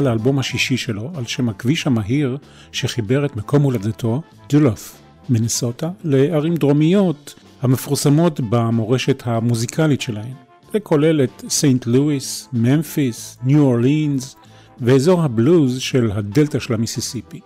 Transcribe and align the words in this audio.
לאלבום 0.00 0.38
השישי 0.38 0.76
שלו 0.76 1.10
על 1.14 1.26
שם 1.26 1.48
הכביש 1.48 1.86
המהיר 1.86 2.38
שחיבר 2.72 3.24
את 3.24 3.36
מקום 3.36 3.62
הולדתו, 3.62 4.22
דולוף, 4.48 4.96
מנסוטה, 5.28 5.90
לערים 6.04 6.54
דרומיות 6.54 7.34
המפורסמות 7.62 8.40
במורשת 8.40 9.22
המוזיקלית 9.26 10.00
שלהן. 10.00 10.32
זה 10.72 10.80
כולל 10.80 11.24
את 11.24 11.44
סנט 11.48 11.86
לואיס, 11.86 12.48
ממפיס, 12.52 13.38
ניו 13.42 13.60
אורלינס 13.60 14.36
ואזור 14.80 15.22
הבלוז 15.22 15.80
של 15.80 16.10
הדלתא 16.14 16.58
של 16.58 16.74
המיסיסיפי. 16.74 17.40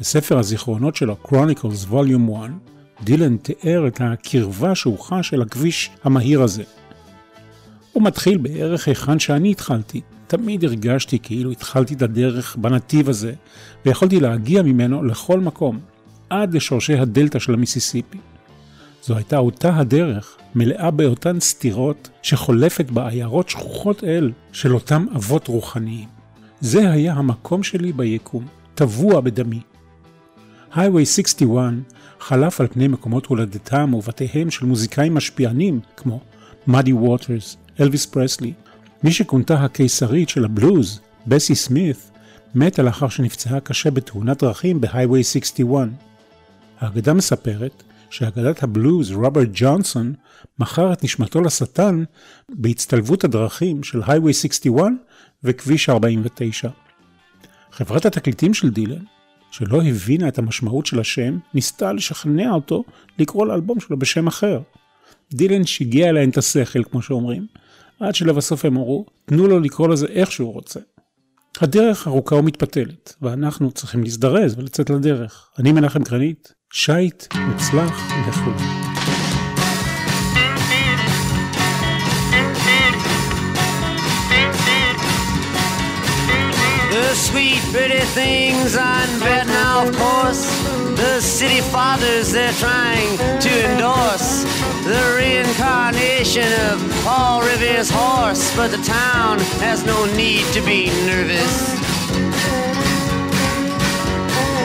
בספר 0.00 0.38
הזיכרונות 0.38 0.96
שלו, 0.96 1.16
Chronicles 1.24 1.90
Volume 1.90 2.32
1, 2.38 2.50
דילן 3.04 3.36
תיאר 3.36 3.86
את 3.86 4.00
הקרבה 4.00 4.74
שהוא 4.74 4.98
חש 4.98 5.34
אל 5.34 5.42
הכביש 5.42 5.90
המהיר 6.04 6.42
הזה. 6.42 6.62
הוא 7.92 8.02
מתחיל 8.02 8.38
בערך 8.38 8.88
היכן 8.88 9.18
שאני 9.18 9.50
התחלתי, 9.50 10.00
תמיד 10.26 10.64
הרגשתי 10.64 11.18
כאילו 11.18 11.50
התחלתי 11.50 11.94
את 11.94 12.02
הדרך 12.02 12.56
בנתיב 12.56 13.08
הזה, 13.08 13.32
ויכולתי 13.86 14.20
להגיע 14.20 14.62
ממנו 14.62 15.04
לכל 15.04 15.40
מקום, 15.40 15.80
עד 16.30 16.54
לשורשי 16.54 16.94
הדלתא 16.94 17.38
של 17.38 17.54
המיסיסיפי. 17.54 18.18
זו 19.02 19.16
הייתה 19.16 19.38
אותה 19.38 19.76
הדרך, 19.76 20.36
מלאה 20.54 20.90
באותן 20.90 21.40
סתירות 21.40 22.10
שחולפת 22.22 22.90
בעיירות 22.90 23.48
שכוחות 23.48 24.04
אל 24.04 24.32
של 24.52 24.74
אותם 24.74 25.06
אבות 25.16 25.48
רוחניים. 25.48 26.08
זה 26.60 26.90
היה 26.90 27.12
המקום 27.12 27.62
שלי 27.62 27.92
ביקום, 27.92 28.46
טבוע 28.74 29.20
בדמי. 29.20 29.60
היווי 30.74 31.06
61 31.06 31.72
חלף 32.20 32.60
על 32.60 32.66
פני 32.66 32.88
מקומות 32.88 33.26
הולדתם 33.26 33.94
ובתיהם 33.94 34.50
של 34.50 34.66
מוזיקאים 34.66 35.14
משפיענים 35.14 35.80
כמו 35.96 36.20
מאדי 36.66 36.92
ווטרס, 36.92 37.56
אלוויס 37.80 38.06
פרסלי, 38.06 38.52
מי 39.04 39.12
שכונתה 39.12 39.54
הקיסרית 39.54 40.28
של 40.28 40.44
הבלוז, 40.44 41.00
בסי 41.26 41.54
סמית, 41.54 42.10
מתה 42.54 42.82
לאחר 42.82 43.08
שנפצעה 43.08 43.60
קשה 43.60 43.90
בתאונת 43.90 44.42
דרכים 44.42 44.80
בהייווי 44.80 45.24
61. 45.24 45.88
האגדה 46.80 47.12
מספרת 47.14 47.82
שאגדת 48.10 48.62
הבלוז 48.62 49.10
רוברט 49.10 49.48
ג'ונסון 49.52 50.14
מכר 50.58 50.92
את 50.92 51.04
נשמתו 51.04 51.40
לשטן 51.40 52.04
בהצטלבות 52.48 53.24
הדרכים 53.24 53.82
של 53.82 54.00
הייווי 54.06 54.32
61 54.32 54.84
וכביש 55.44 55.88
49. 55.88 56.68
חברת 57.72 58.06
התקליטים 58.06 58.54
של 58.54 58.70
דילן, 58.70 59.04
שלא 59.50 59.82
הבינה 59.82 60.28
את 60.28 60.38
המשמעות 60.38 60.86
של 60.86 61.00
השם, 61.00 61.38
ניסתה 61.54 61.92
לשכנע 61.92 62.50
אותו 62.50 62.84
לקרוא 63.18 63.46
לאלבום 63.46 63.80
שלו 63.80 63.98
בשם 63.98 64.26
אחר. 64.26 64.60
דילן 65.32 65.64
שיגע 65.64 66.12
להן 66.12 66.30
את 66.30 66.38
השכל, 66.38 66.84
כמו 66.84 67.02
שאומרים, 67.02 67.46
עד 68.00 68.14
שלבסוף 68.14 68.64
הם 68.64 68.76
אמרו, 68.76 69.06
תנו 69.26 69.46
לו 69.46 69.60
לקרוא 69.60 69.88
לזה 69.88 70.06
איך 70.06 70.32
שהוא 70.32 70.52
רוצה. 70.52 70.80
הדרך 71.60 72.06
ארוכה 72.08 72.34
ומתפתלת, 72.34 73.14
ואנחנו 73.22 73.72
צריכים 73.72 74.02
להזדרז 74.02 74.58
ולצאת 74.58 74.90
לדרך. 74.90 75.48
אני 75.58 75.72
מנחם 75.72 76.02
גרנית, 76.02 76.52
שייט, 76.72 77.24
מוצלח 77.34 78.10
וכו'. 78.28 78.50
The 86.94 87.14
sweet, 87.28 87.62
pretty 87.72 88.04
things 88.20 88.76
on 88.76 89.08
now, 89.46 89.86
of 89.86 89.96
course. 89.96 90.44
The 90.96 91.20
city 91.20 91.60
fathers 91.60 92.32
they're 92.32 92.52
trying 92.52 93.18
to 93.40 93.52
endorse. 93.70 94.44
The 94.84 95.02
reincarnation 95.18 96.50
of 96.70 96.78
Paul 97.04 97.42
Revere's 97.42 97.90
horse. 97.90 98.54
But 98.56 98.70
the 98.70 98.82
town 98.82 99.38
has 99.60 99.84
no 99.84 100.04
need 100.16 100.44
to 100.52 100.60
be 100.62 100.86
nervous. 101.06 101.54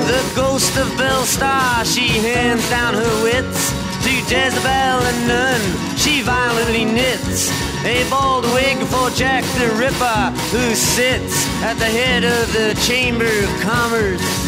The 0.08 0.24
ghost 0.36 0.78
of 0.78 0.88
Belle 0.98 1.24
Starr, 1.24 1.86
she 1.86 2.08
hands 2.08 2.68
down 2.70 2.94
her 2.96 3.24
wits 3.24 3.72
to 4.04 4.12
Jezebel 4.28 5.00
and 5.10 5.28
Nun. 5.28 5.62
She 5.98 6.22
violently 6.22 6.86
knits 6.86 7.52
a 7.86 8.10
bald 8.10 8.46
wig 8.54 8.78
for 8.88 9.10
Jack 9.12 9.44
the 9.60 9.70
Ripper, 9.78 10.32
who 10.52 10.76
sits 10.76 11.48
at 11.64 11.76
the 11.76 11.86
head 11.86 12.24
of 12.24 12.52
the 12.54 12.74
Chamber 12.88 13.26
of 13.26 13.62
Commerce. 13.62 14.39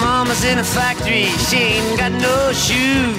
Mama's 0.00 0.44
in 0.44 0.58
a 0.58 0.64
factory, 0.64 1.26
she 1.48 1.56
ain't 1.56 1.98
got 1.98 2.12
no 2.12 2.52
shoes. 2.52 3.16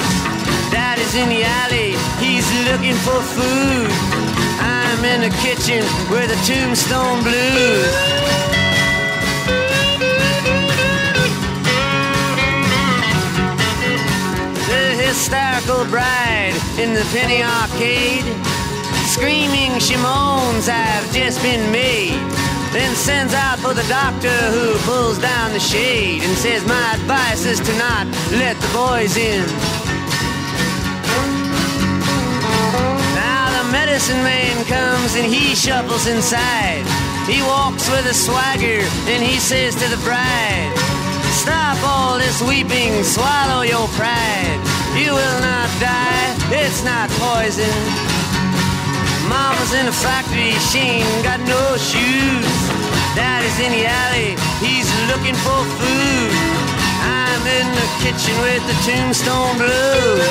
Daddy's 0.71 1.15
in 1.15 1.29
the 1.29 1.43
alley, 1.43 1.95
he's 2.19 2.47
looking 2.69 2.95
for 3.05 3.19
food. 3.35 3.89
I'm 4.59 5.03
in 5.05 5.21
the 5.21 5.33
kitchen 5.43 5.83
where 6.09 6.27
the 6.27 6.39
tombstone 6.45 7.23
blues. 7.23 7.93
The 14.67 15.03
hysterical 15.03 15.85
bride 15.85 16.55
in 16.77 16.93
the 16.93 17.05
penny 17.13 17.43
arcade 17.43 18.25
Screaming 19.07 19.79
she 19.79 19.95
moans 19.95 20.67
have 20.67 21.11
just 21.13 21.41
been 21.41 21.71
made. 21.71 22.19
Then 22.71 22.95
sends 22.95 23.33
out 23.33 23.59
for 23.59 23.73
the 23.73 23.87
doctor 23.87 24.37
who 24.51 24.77
pulls 24.85 25.17
down 25.17 25.53
the 25.53 25.59
shade 25.59 26.21
and 26.23 26.37
says, 26.37 26.65
My 26.67 26.93
advice 26.95 27.45
is 27.45 27.59
to 27.59 27.73
not 27.77 28.07
let 28.31 28.55
the 28.59 28.71
boys 28.73 29.15
in. 29.17 29.45
Now 33.15 33.45
the 33.57 33.71
medicine 33.71 34.21
man 34.23 34.65
comes 34.65 35.15
and 35.15 35.25
he 35.25 35.55
shuffles 35.55 36.07
inside. 36.07 36.83
He 37.25 37.41
walks 37.41 37.89
with 37.89 38.05
a 38.05 38.13
swagger 38.13 38.83
and 39.11 39.23
he 39.23 39.39
says 39.39 39.75
to 39.75 39.87
the 39.89 40.01
bride, 40.03 40.71
Stop 41.43 41.77
all 41.83 42.17
this 42.17 42.41
weeping, 42.41 43.03
swallow 43.03 43.61
your 43.61 43.87
pride. 43.99 44.59
You 44.95 45.13
will 45.13 45.39
not 45.39 45.69
die, 45.79 46.35
it's 46.51 46.83
not 46.83 47.09
poison. 47.11 48.06
Mama's 49.29 49.73
in 49.73 49.85
the 49.85 49.91
factory, 49.91 50.51
she 50.71 51.03
ain't 51.03 51.23
got 51.23 51.39
no 51.41 51.75
shoes. 51.75 52.57
Daddy's 53.15 53.59
in 53.59 53.71
the 53.71 53.85
alley, 53.85 54.39
he's 54.63 54.87
looking 55.11 55.35
for 55.35 55.59
food. 55.79 56.31
I'm 57.03 57.43
in 57.43 57.67
the 57.75 57.87
kitchen 57.99 58.35
with 58.41 58.63
the 58.67 58.75
tombstone 58.87 59.57
blues. 59.57 60.23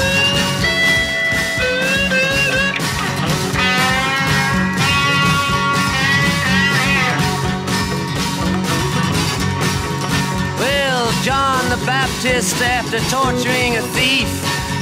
Well, 10.58 11.12
John 11.22 11.68
the 11.68 11.84
Baptist, 11.84 12.56
after 12.62 12.98
torturing 13.10 13.76
a 13.76 13.82
thief, 13.92 14.28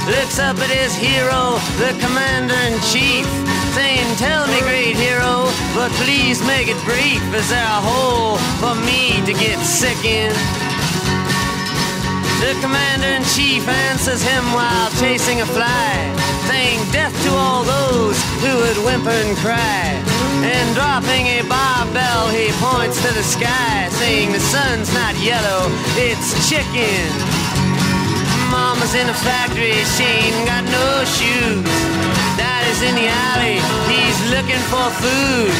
looks 0.07 0.39
up 0.39 0.57
at 0.59 0.69
his 0.69 0.95
hero, 0.95 1.59
the 1.77 1.91
commander 1.99 2.55
in 2.55 2.79
chief 2.81 3.44
saying, 3.75 4.15
Tell 4.15 4.47
me, 4.47 4.59
great 4.61 4.95
hero, 4.95 5.51
but 5.75 5.91
please 5.99 6.39
make 6.47 6.71
it 6.71 6.79
brief. 6.87 7.19
Is 7.35 7.49
there 7.51 7.67
a 7.67 7.81
hole 7.83 8.39
for 8.63 8.71
me 8.87 9.19
to 9.27 9.33
get 9.35 9.59
sick 9.59 9.99
in? 10.07 10.31
The 12.39 12.55
commander 12.63 13.11
in 13.19 13.23
chief 13.35 13.67
answers 13.67 14.23
him 14.23 14.43
while 14.55 14.89
chasing 15.03 15.41
a 15.41 15.45
fly, 15.45 15.91
saying, 16.47 16.79
Death 16.95 17.11
to 17.27 17.31
all 17.35 17.63
those 17.67 18.15
who 18.39 18.55
would 18.63 18.79
whimper 18.87 19.11
and 19.11 19.35
cry. 19.43 19.99
And 20.47 20.67
dropping 20.71 21.27
a 21.35 21.43
barbell, 21.43 22.31
he 22.31 22.55
points 22.63 23.03
to 23.03 23.11
the 23.11 23.27
sky, 23.27 23.89
saying, 23.99 24.31
The 24.31 24.39
sun's 24.39 24.93
not 24.93 25.19
yellow, 25.19 25.67
it's 25.99 26.31
chicken. 26.47 27.11
Mama's 28.47 28.95
in 28.95 29.09
a 29.09 29.17
factory, 29.27 29.75
she 29.99 30.07
ain't 30.07 30.47
got 30.47 30.63
no 30.63 31.03
shoes. 31.03 32.04
Daddy's 32.37 32.81
in 32.81 32.95
the 32.95 33.07
alley, 33.07 33.59
he's 33.91 34.19
looking 34.31 34.63
for 34.71 34.87
food. 35.01 35.53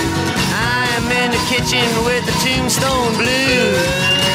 I'm 0.54 1.06
in 1.12 1.32
the 1.32 1.42
kitchen 1.48 1.88
with 2.06 2.26
the 2.26 2.36
tombstone 2.44 3.14
blues. 3.18 4.26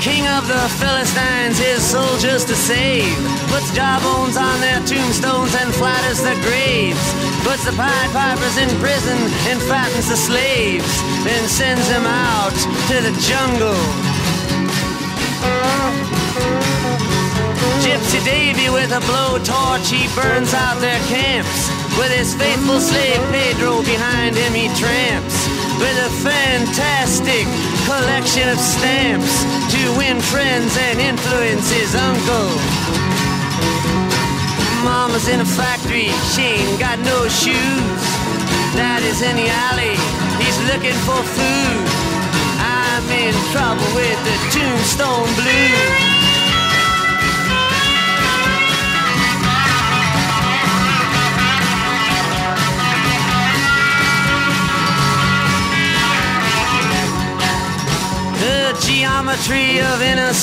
king 0.00 0.26
of 0.28 0.48
the 0.48 0.64
Philistines, 0.80 1.58
his 1.58 1.82
soldiers 1.84 2.44
to 2.46 2.54
save. 2.54 3.12
Puts 3.52 3.70
jawbones 3.76 4.36
on 4.36 4.60
their 4.60 4.80
tombstones 4.88 5.54
and 5.54 5.68
flatters 5.74 6.22
their 6.22 6.40
graves. 6.40 7.04
Puts 7.44 7.64
the 7.66 7.72
Pied 7.72 8.10
Pipers 8.10 8.56
in 8.56 8.70
prison 8.80 9.18
and 9.52 9.60
fattens 9.68 10.08
the 10.08 10.16
slaves. 10.16 11.02
Then 11.22 11.46
sends 11.48 11.86
them 11.88 12.06
out 12.06 12.56
to 12.88 12.96
the 13.04 13.12
jungle. 13.20 13.76
Gypsy 17.80 18.20
Davy 18.24 18.68
with 18.68 18.92
a 18.92 19.00
blowtorch, 19.08 19.88
he 19.88 20.04
burns 20.12 20.52
out 20.52 20.80
their 20.80 21.00
camps. 21.08 21.72
With 21.96 22.12
his 22.12 22.34
faithful 22.34 22.78
slave 22.78 23.20
Pedro 23.32 23.80
behind 23.82 24.36
him, 24.36 24.52
he 24.52 24.68
tramps. 24.76 25.48
With 25.80 25.96
a 25.96 26.10
fantastic 26.20 27.48
collection 27.88 28.52
of 28.52 28.60
stamps 28.60 29.32
to 29.72 29.80
win 29.96 30.20
friends 30.20 30.76
and 30.76 31.00
influence 31.00 31.72
his 31.72 31.96
uncle. 31.96 32.52
Mama's 34.84 35.28
in 35.28 35.40
a 35.40 35.48
factory, 35.48 36.12
she 36.36 36.60
ain't 36.60 36.78
got 36.78 36.98
no 37.00 37.28
shoes. 37.28 38.02
Daddy's 38.76 39.22
in 39.24 39.36
the 39.40 39.48
alley, 39.72 39.96
he's 40.36 40.58
looking 40.68 40.96
for 41.08 41.20
food. 41.24 41.84
I'm 42.60 43.08
in 43.08 43.32
trouble 43.56 43.88
with 43.96 44.20
the 44.28 44.36
tombstone 44.52 45.32
blues. 45.32 46.19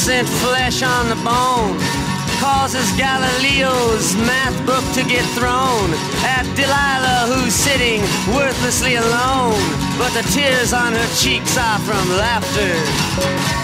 Innocent 0.09 0.30
flesh 0.39 0.83
on 0.83 1.09
the 1.09 1.15
bone 1.15 1.77
causes 2.39 2.89
Galileo's 2.95 4.15
math 4.15 4.56
book 4.65 4.83
to 4.94 5.04
get 5.09 5.25
thrown 5.36 5.92
at 6.24 6.44
Delilah, 6.56 7.33
who's 7.33 7.54
sitting 7.54 8.01
worthlessly 8.33 8.95
alone, 8.95 9.59
but 9.98 10.12
the 10.13 10.24
tears 10.31 10.71
on 10.71 10.94
her 10.94 11.15
cheeks 11.15 11.57
are 11.57 11.80
from 11.80 12.09
laughter. 12.12 13.56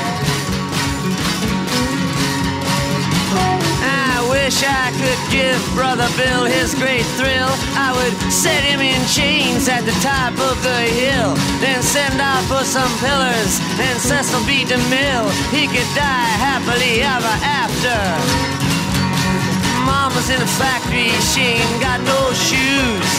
Wish 4.54 4.70
I 4.70 4.94
could 5.02 5.22
give 5.34 5.58
Brother 5.74 6.06
Bill 6.14 6.46
his 6.46 6.76
great 6.76 7.06
thrill. 7.18 7.50
I 7.74 7.90
would 7.90 8.14
set 8.32 8.62
him 8.62 8.82
in 8.82 9.02
chains 9.10 9.68
at 9.68 9.82
the 9.82 9.96
top 10.06 10.34
of 10.38 10.62
the 10.62 10.80
hill, 10.94 11.34
then 11.58 11.82
send 11.82 12.22
out 12.22 12.44
for 12.46 12.62
some 12.62 12.90
pillars 13.02 13.58
and 13.82 13.98
Cecil 13.98 14.46
B. 14.46 14.62
DeMille. 14.66 15.30
He 15.50 15.66
could 15.66 15.90
die 15.98 16.34
happily 16.38 17.02
ever 17.02 17.34
after. 17.42 17.98
Mama's 19.90 20.30
in 20.30 20.38
the 20.38 20.52
factory, 20.62 21.10
she 21.34 21.58
ain't 21.58 21.82
got 21.82 21.98
no 22.06 22.22
shoes. 22.38 23.10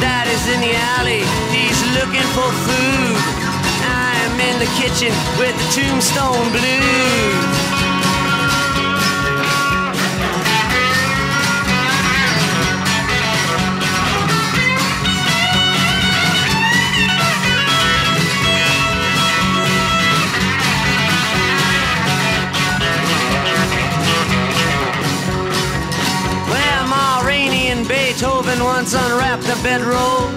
Daddy's 0.00 0.46
in 0.48 0.64
the 0.64 0.74
alley, 0.96 1.24
he's 1.52 1.80
looking 1.92 2.28
for 2.32 2.48
food. 2.64 3.20
I'm 3.84 4.34
in 4.40 4.56
the 4.56 4.70
kitchen 4.80 5.12
with 5.36 5.52
the 5.60 5.66
tombstone 5.76 6.48
blues. 6.56 7.69
Bedroll. 29.62 30.28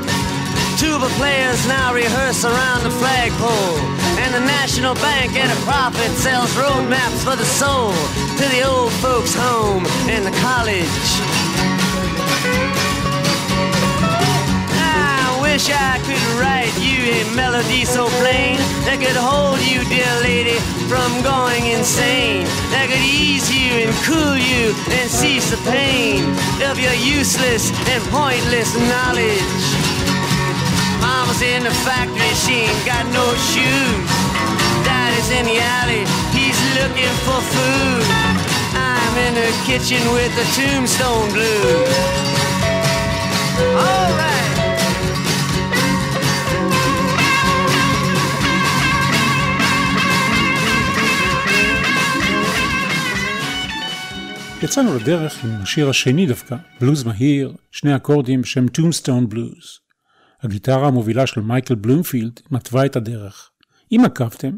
Tuba 0.77 1.07
players 1.15 1.67
now 1.67 1.93
rehearse 1.93 2.45
around 2.45 2.83
the 2.83 2.89
flagpole. 2.89 3.77
And 4.19 4.33
the 4.33 4.39
National 4.39 4.95
Bank 4.95 5.35
at 5.35 5.51
a 5.51 5.59
profit 5.63 6.09
sells 6.17 6.49
roadmaps 6.55 7.23
for 7.23 7.35
the 7.35 7.45
soul 7.45 7.91
to 8.37 8.45
the 8.49 8.63
old 8.63 8.91
folks' 9.03 9.35
home 9.35 9.85
and 10.09 10.25
the 10.25 10.31
college. 10.41 10.83
Wish 15.53 15.69
I 15.69 16.01
could 16.01 16.25
write 16.41 16.73
you 16.81 16.97
a 17.13 17.35
melody 17.37 17.85
so 17.85 18.09
plain 18.17 18.57
that 18.89 18.97
could 18.97 19.13
hold 19.13 19.61
you, 19.61 19.85
dear 19.85 20.09
lady, 20.25 20.57
from 20.89 21.13
going 21.21 21.69
insane. 21.69 22.49
That 22.73 22.89
could 22.89 23.05
ease 23.05 23.45
you 23.53 23.85
and 23.85 23.93
cool 24.01 24.33
you 24.33 24.73
and 24.97 25.05
cease 25.05 25.53
the 25.53 25.61
pain 25.69 26.25
of 26.65 26.81
your 26.81 26.97
useless 26.97 27.69
and 27.85 28.01
pointless 28.09 28.73
knowledge. 28.89 29.61
Mama's 31.05 31.45
in 31.45 31.61
the 31.69 31.75
factory, 31.85 32.33
she 32.33 32.65
ain't 32.65 32.81
got 32.89 33.05
no 33.13 33.25
shoes. 33.53 34.09
Daddy's 34.81 35.29
in 35.37 35.45
the 35.45 35.61
alley, 35.61 36.01
he's 36.33 36.57
looking 36.81 37.13
for 37.29 37.37
food. 37.53 38.05
I'm 38.73 39.13
in 39.29 39.37
the 39.37 39.53
kitchen 39.69 40.01
with 40.17 40.33
the 40.33 40.49
tombstone 40.57 41.29
blues. 41.29 41.93
All 43.77 44.13
יצאנו 54.63 54.95
לדרך 54.95 55.43
עם 55.43 55.49
השיר 55.61 55.89
השני 55.89 56.25
דווקא, 56.25 56.55
בלוז 56.81 57.03
מהיר, 57.03 57.53
שני 57.71 57.95
אקורדים 57.95 58.41
בשם 58.41 58.67
טומסטון 58.67 59.29
בלוז. 59.29 59.79
הגיטרה 60.41 60.87
המובילה 60.87 61.27
של 61.27 61.41
מייקל 61.41 61.75
בלומפילד 61.75 62.39
מתווה 62.51 62.85
את 62.85 62.95
הדרך. 62.95 63.49
אם 63.91 64.01
עקבתם, 64.05 64.51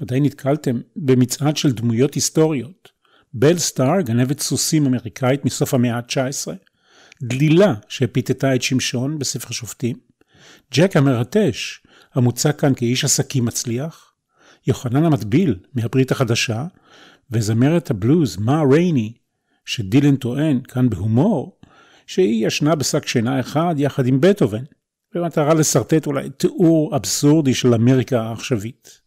ודאי 0.00 0.20
נתקלתם 0.20 0.80
במצעד 0.96 1.56
של 1.56 1.72
דמויות 1.72 2.14
היסטוריות. 2.14 2.88
בל 3.34 3.58
סטאר, 3.58 4.00
גנבת 4.00 4.40
סוסים 4.40 4.86
אמריקאית 4.86 5.44
מסוף 5.44 5.74
המאה 5.74 5.96
ה-19, 5.96 6.52
דלילה 7.22 7.74
שהפיתתה 7.88 8.54
את 8.54 8.62
שמשון 8.62 9.18
בספר 9.18 9.52
שופטים, 9.52 9.96
ג'ק 10.74 10.96
המרטש, 10.96 11.80
המוצע 12.14 12.52
כאן 12.52 12.74
כאיש 12.74 13.04
עסקים 13.04 13.44
מצליח, 13.44 14.12
יוחנן 14.66 15.04
המטביל 15.04 15.58
מהברית 15.74 16.10
החדשה, 16.10 16.64
וזמרת 17.30 17.90
הבלוז, 17.90 18.36
מה 18.36 18.62
רייני, 18.72 19.12
שדילן 19.64 20.16
טוען, 20.16 20.60
כאן 20.68 20.90
בהומור, 20.90 21.58
שהיא 22.06 22.46
ישנה 22.46 22.74
בשק 22.74 23.06
שינה 23.06 23.40
אחד 23.40 23.74
יחד 23.78 24.06
עם 24.06 24.20
בטהובן, 24.20 24.64
במטרה 25.14 25.54
לשרטט 25.54 26.06
אולי 26.06 26.30
תיאור 26.30 26.96
אבסורדי 26.96 27.54
של 27.54 27.74
אמריקה 27.74 28.22
העכשווית. 28.22 29.00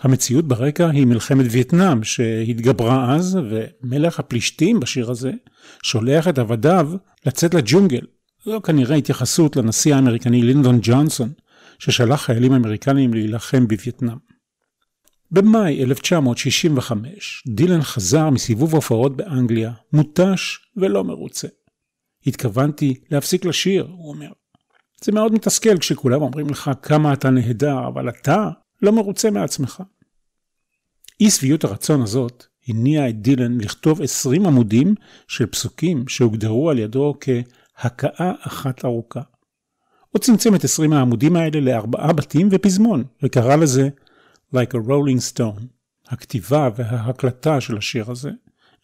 המציאות 0.00 0.48
ברקע 0.48 0.90
היא 0.90 1.06
מלחמת 1.06 1.46
וייטנאם 1.50 2.04
שהתגברה 2.04 3.14
אז, 3.14 3.38
ומלך 3.50 4.20
הפלישתים 4.20 4.80
בשיר 4.80 5.10
הזה 5.10 5.32
שולח 5.82 6.28
את 6.28 6.38
עבדיו 6.38 6.90
לצאת 7.26 7.54
לג'ונגל. 7.54 8.06
זו 8.44 8.62
כנראה 8.62 8.96
התייחסות 8.96 9.56
לנשיא 9.56 9.94
האמריקני 9.94 10.42
לינדון 10.42 10.78
ג'ונסון, 10.82 11.32
ששלח 11.78 12.22
חיילים 12.22 12.52
אמריקנים 12.52 13.14
להילחם 13.14 13.68
בווייטנאם. 13.68 14.16
במאי 15.30 15.82
1965 15.82 17.44
דילן 17.46 17.82
חזר 17.82 18.30
מסיבוב 18.30 18.74
הופעות 18.74 19.16
באנגליה, 19.16 19.72
מותש 19.92 20.58
ולא 20.76 21.04
מרוצה. 21.04 21.48
התכוונתי 22.26 22.94
להפסיק 23.10 23.44
לשיר, 23.44 23.88
הוא 23.90 24.08
אומר. 24.08 24.30
זה 25.04 25.12
מאוד 25.12 25.32
מתסכל 25.32 25.78
כשכולם 25.78 26.22
אומרים 26.22 26.50
לך 26.50 26.70
כמה 26.82 27.12
אתה 27.12 27.30
נהדר, 27.30 27.88
אבל 27.88 28.08
אתה 28.08 28.48
לא 28.82 28.92
מרוצה 28.92 29.30
מעצמך. 29.30 29.82
אי 31.20 31.30
שביעות 31.30 31.64
הרצון 31.64 32.02
הזאת 32.02 32.44
הניע 32.68 33.08
את 33.08 33.22
דילן 33.22 33.60
לכתוב 33.60 34.02
20 34.02 34.46
עמודים 34.46 34.94
של 35.28 35.46
פסוקים 35.46 36.08
שהוגדרו 36.08 36.70
על 36.70 36.78
ידו 36.78 37.14
כהכאה 37.20 38.32
אחת 38.40 38.84
ארוכה. 38.84 39.20
הוא 40.10 40.20
צמצם 40.20 40.54
את 40.54 40.64
20 40.64 40.92
העמודים 40.92 41.36
האלה 41.36 41.60
לארבעה 41.60 42.12
בתים 42.12 42.48
ופזמון, 42.50 43.04
וקרא 43.22 43.56
לזה 43.56 43.88
Like 44.54 44.74
a 44.74 44.88
Rolling 44.88 45.34
Stone. 45.34 45.62
הכתיבה 46.08 46.68
וההקלטה 46.76 47.60
של 47.60 47.76
השיר 47.76 48.10
הזה 48.10 48.30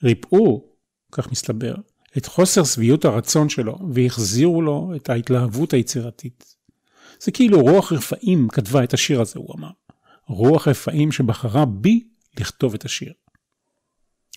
ריפאו, 0.02 0.64
כך 1.12 1.32
מסתבר, 1.32 1.74
את 2.18 2.26
חוסר 2.26 2.64
שביעות 2.64 3.04
הרצון 3.04 3.48
שלו 3.48 3.78
והחזירו 3.94 4.62
לו 4.62 4.92
את 4.96 5.10
ההתלהבות 5.10 5.72
היצירתית. 5.72 6.56
זה 7.22 7.30
כאילו 7.30 7.60
רוח 7.60 7.92
רפאים 7.92 8.48
כתבה 8.48 8.84
את 8.84 8.94
השיר 8.94 9.20
הזה, 9.20 9.34
הוא 9.36 9.54
אמר. 9.58 9.70
רוח 10.28 10.68
רפאים 10.68 11.12
שבחרה 11.12 11.64
בי 11.64 12.04
לכתוב 12.40 12.74
את 12.74 12.84
השיר. 12.84 13.12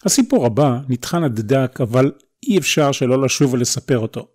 הסיפור 0.05 0.45
הבא 0.45 0.79
נטחן 0.89 1.23
עד 1.23 1.39
דק, 1.39 1.81
אבל 1.81 2.11
אי 2.43 2.57
אפשר 2.57 2.91
שלא 2.91 3.25
לשוב 3.25 3.53
ולספר 3.53 3.99
אותו. 3.99 4.27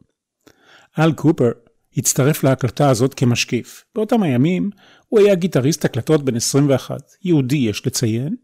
אל 0.98 1.12
קופר 1.12 1.50
הצטרף 1.96 2.44
להקלטה 2.44 2.90
הזאת 2.90 3.14
כמשקיף. 3.14 3.84
באותם 3.94 4.22
הימים 4.22 4.70
הוא 5.08 5.20
היה 5.20 5.34
גיטריסט 5.34 5.84
הקלטות 5.84 6.24
בן 6.24 6.36
21, 6.36 6.96
יהודי 7.24 7.56
יש 7.56 7.86
לציין, 7.86 8.36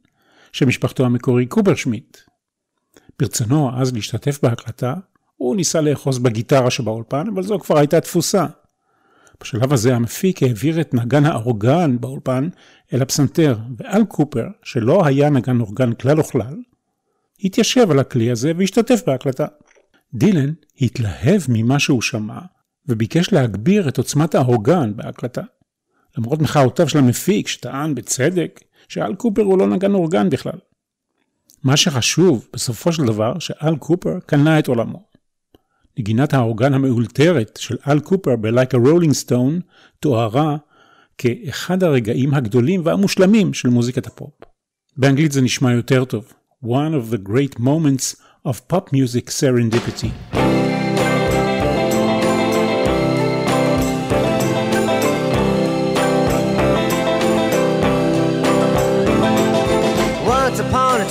שמשפחתו 0.52 1.04
המקורי 1.04 1.46
קוברשמיט. 1.46 2.16
ברצונו 3.18 3.80
אז 3.80 3.94
להשתתף 3.94 4.38
בהקלטה, 4.42 4.94
הוא 5.36 5.56
ניסה 5.56 5.80
לאחוז 5.80 6.18
בגיטרה 6.18 6.70
שבאולפן, 6.70 7.26
אבל 7.34 7.42
זו 7.42 7.58
כבר 7.58 7.78
הייתה 7.78 8.00
תפוסה. 8.00 8.46
בשלב 9.40 9.72
הזה 9.72 9.96
המפיק 9.96 10.42
העביר 10.42 10.80
את 10.80 10.94
נגן 10.94 11.24
האורגן 11.24 11.96
באולפן 12.00 12.48
אל 12.92 13.02
הפסנתר, 13.02 13.58
ואל 13.78 14.04
קופר, 14.04 14.46
שלא 14.62 15.06
היה 15.06 15.30
נגן 15.30 15.60
אורגן 15.60 15.92
כלל 15.94 16.20
וכלל, 16.20 16.56
התיישב 17.44 17.90
על 17.90 17.98
הכלי 17.98 18.30
הזה 18.30 18.52
והשתתף 18.58 19.02
בהקלטה. 19.06 19.46
דילן 20.14 20.52
התלהב 20.80 21.40
ממה 21.48 21.78
שהוא 21.78 22.02
שמע, 22.02 22.38
וביקש 22.88 23.32
להגביר 23.32 23.88
את 23.88 23.98
עוצמת 23.98 24.34
האורגן 24.34 24.96
בהקלטה. 24.96 25.42
למרות 26.18 26.40
מחאותיו 26.40 26.88
של 26.88 26.98
המפיק, 26.98 27.48
שטען 27.48 27.94
בצדק 27.94 28.60
שאל 28.88 29.14
קופר 29.14 29.42
הוא 29.42 29.58
לא 29.58 29.66
נגן 29.66 29.94
אורגן 29.94 30.30
בכלל. 30.30 30.58
מה 31.62 31.76
שחשוב, 31.76 32.48
בסופו 32.52 32.92
של 32.92 33.04
דבר, 33.04 33.38
שאל 33.38 33.76
קופר 33.76 34.18
קנה 34.26 34.58
את 34.58 34.68
עולמו. 34.68 35.06
נגינת 35.98 36.34
האורגן 36.34 36.74
המאולתרת 36.74 37.58
של 37.62 37.76
אל 37.88 38.00
קופר 38.00 38.36
ב-Like 38.36 38.74
a 38.74 38.76
Rolling 38.76 39.26
Stone 39.26 39.60
תוארה 40.00 40.56
כאחד 41.18 41.82
הרגעים 41.82 42.34
הגדולים 42.34 42.80
והמושלמים 42.84 43.54
של 43.54 43.68
מוזיקת 43.68 44.06
הפופ. 44.06 44.32
באנגלית 44.96 45.32
זה 45.32 45.40
נשמע 45.40 45.72
יותר 45.72 46.04
טוב. 46.04 46.32
One 46.64 46.94
of 46.94 47.14
the 47.14 47.28
great 47.28 47.60
moments 47.60 48.16
of 48.48 48.52
pop 48.72 48.92
music 48.92 49.30
serendipity. 49.30 50.55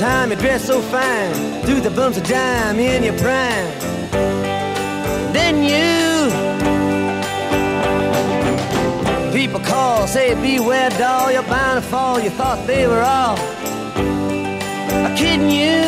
Time 0.05 0.29
you 0.29 0.37
dress 0.37 0.63
so 0.65 0.81
fine. 0.81 1.33
Threw 1.65 1.79
the 1.81 1.89
bumps 1.89 2.17
of 2.19 2.25
dime 2.27 2.79
in 2.79 3.01
your 3.07 3.17
prime. 3.25 3.69
Then 5.37 5.55
you 5.71 5.89
People 9.37 9.59
call, 9.59 10.07
say 10.07 10.27
beware 10.35 10.89
doll 10.91 11.31
You're 11.31 11.49
bound 11.55 11.83
to 11.83 11.89
fall, 11.89 12.19
you 12.19 12.29
thought 12.39 12.59
they 12.67 12.87
were 12.87 13.03
all 13.17 13.37
I'm 15.05 15.15
Kidding 15.21 15.51
you. 15.61 15.81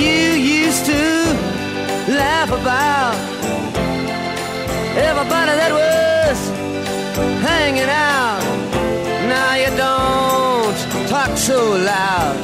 You 0.00 0.22
used 0.64 0.84
to 0.92 1.02
laugh 2.20 2.50
about 2.60 3.14
Everybody 5.08 5.52
that 5.60 5.72
was 5.80 6.38
hanging 7.46 7.90
out 8.08 8.51
now 9.52 9.58
you 9.58 9.76
don't 9.76 11.08
talk 11.08 11.36
so 11.36 11.72
loud. 11.72 12.36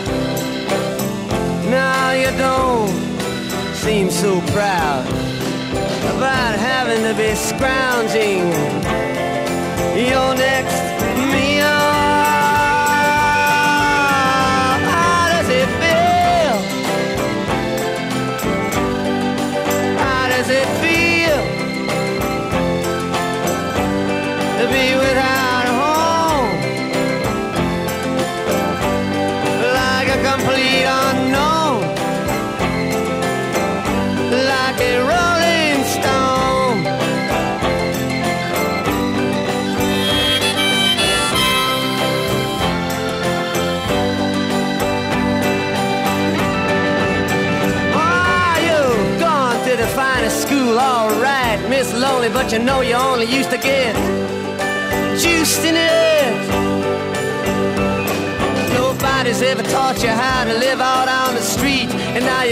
Now 1.70 2.12
you 2.12 2.30
don't 2.36 2.92
seem 3.74 4.10
so 4.10 4.42
proud 4.52 5.06
about 6.14 6.58
having 6.58 7.02
to 7.04 7.14
be 7.14 7.34
scrounging 7.34 8.44
your 9.96 10.34
next 10.34 10.97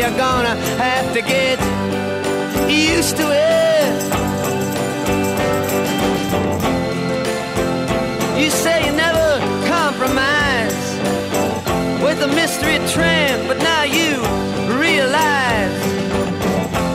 you're 0.06 0.18
gonna 0.18 0.54
have 0.78 1.12
to 1.12 1.20
get 1.20 1.58
used 2.70 3.16
to 3.16 3.24
it. 3.24 4.02
You 8.38 8.50
say 8.50 8.86
you 8.86 8.92
never 8.92 9.40
compromise 9.66 10.84
with 12.04 12.22
a 12.22 12.28
mystery 12.28 12.78
tramp, 12.94 13.48
but 13.48 13.58
now 13.58 13.82
you 13.82 14.22
realize 14.78 15.74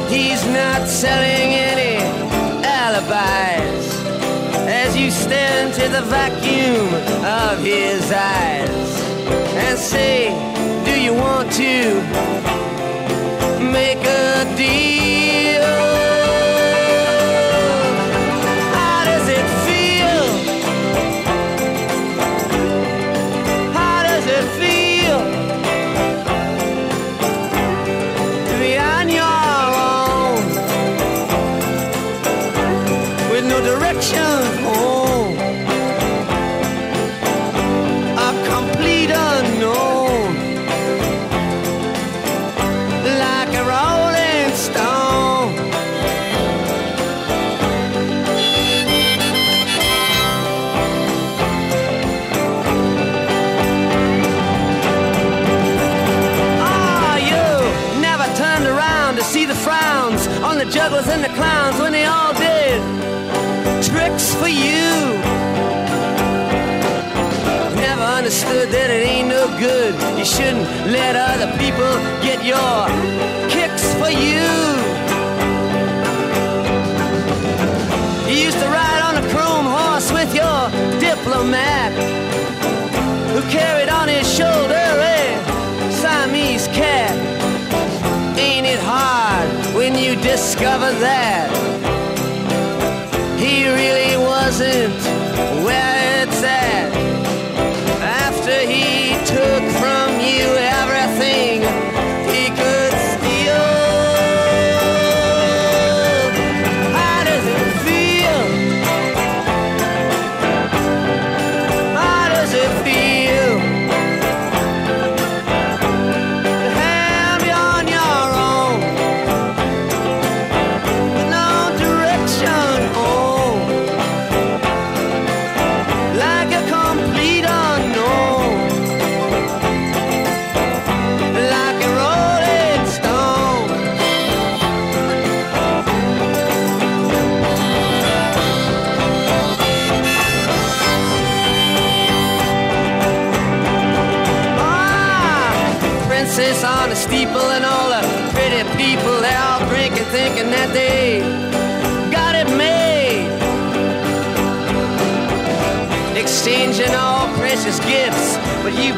he's 0.10 0.46
not 0.48 0.88
selling 0.88 1.50
any 1.70 1.98
alibis 2.64 3.86
as 4.70 4.96
you 4.96 5.12
stare 5.12 5.66
into 5.66 5.86
the 5.90 6.02
vacuum 6.04 6.88
of 7.26 7.60
his 7.60 8.10
eyes 8.10 8.90
and 9.66 9.78
say, 9.78 10.30
Do 10.86 10.98
you 10.98 11.14
want 11.14 11.52
to 11.54 12.61
make 13.82 14.06
a 14.06 14.46
deal? 14.56 15.21
Jugglers 60.92 61.14
and 61.14 61.24
the 61.24 61.30
clowns 61.30 61.80
when 61.80 61.92
they 61.92 62.06
all 62.06 62.34
did 62.34 62.82
tricks 63.84 64.34
for 64.36 64.48
you. 64.48 64.92
Never 67.76 68.02
understood 68.02 68.70
that 68.72 68.90
it 68.90 69.08
ain't 69.08 69.30
no 69.30 69.48
good. 69.60 69.94
You 70.18 70.26
shouldn't 70.26 70.68
let 70.92 71.16
other 71.16 71.50
people 71.58 71.92
get 72.22 72.44
your 72.44 72.88
kicks 73.50 73.86
for 74.00 74.12
you. 74.12 74.48
You 78.30 78.46
used 78.48 78.60
to 78.60 78.68
ride 78.68 79.02
on 79.08 79.16
a 79.24 79.26
chrome 79.32 79.68
horse 79.78 80.12
with 80.12 80.34
your 80.36 80.62
diplomat 81.00 81.92
who 83.32 83.42
carried 83.50 83.90
on 83.90 84.08
his 84.08 84.28
shoulder 84.28 84.76
a 84.76 85.92
Siamese 85.92 86.68
cat. 86.68 87.16
Ain't 88.38 88.66
it 88.66 88.80
hard 88.80 89.21
you 90.12 90.22
discover 90.22 90.92
that 91.00 91.48
he 93.40 93.66
really 93.68 94.18
wasn't 94.18 95.21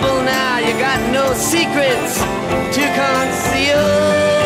You're 0.00 0.22
now, 0.24 0.58
you 0.58 0.78
got 0.78 1.12
no 1.12 1.34
secrets 1.34 2.18
to 2.74 2.84
conceal. 2.94 4.37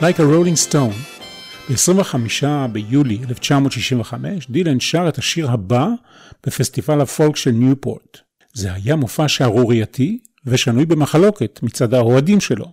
Like 0.00 0.18
a 0.18 0.22
Rolling 0.22 0.70
Stone. 0.70 1.20
ב-25 1.70 2.46
ביולי 2.72 3.18
1965 3.28 4.46
דילן 4.50 4.80
שר 4.80 5.08
את 5.08 5.18
השיר 5.18 5.50
הבא 5.50 5.88
בפסטיבל 6.46 7.00
הפולק 7.00 7.36
של 7.36 7.50
ניופורט. 7.50 8.18
זה 8.52 8.72
היה 8.72 8.96
מופע 8.96 9.28
שערורייתי 9.28 10.18
ושנוי 10.46 10.86
במחלוקת 10.86 11.60
מצד 11.62 11.94
האוהדים 11.94 12.40
שלו. 12.40 12.72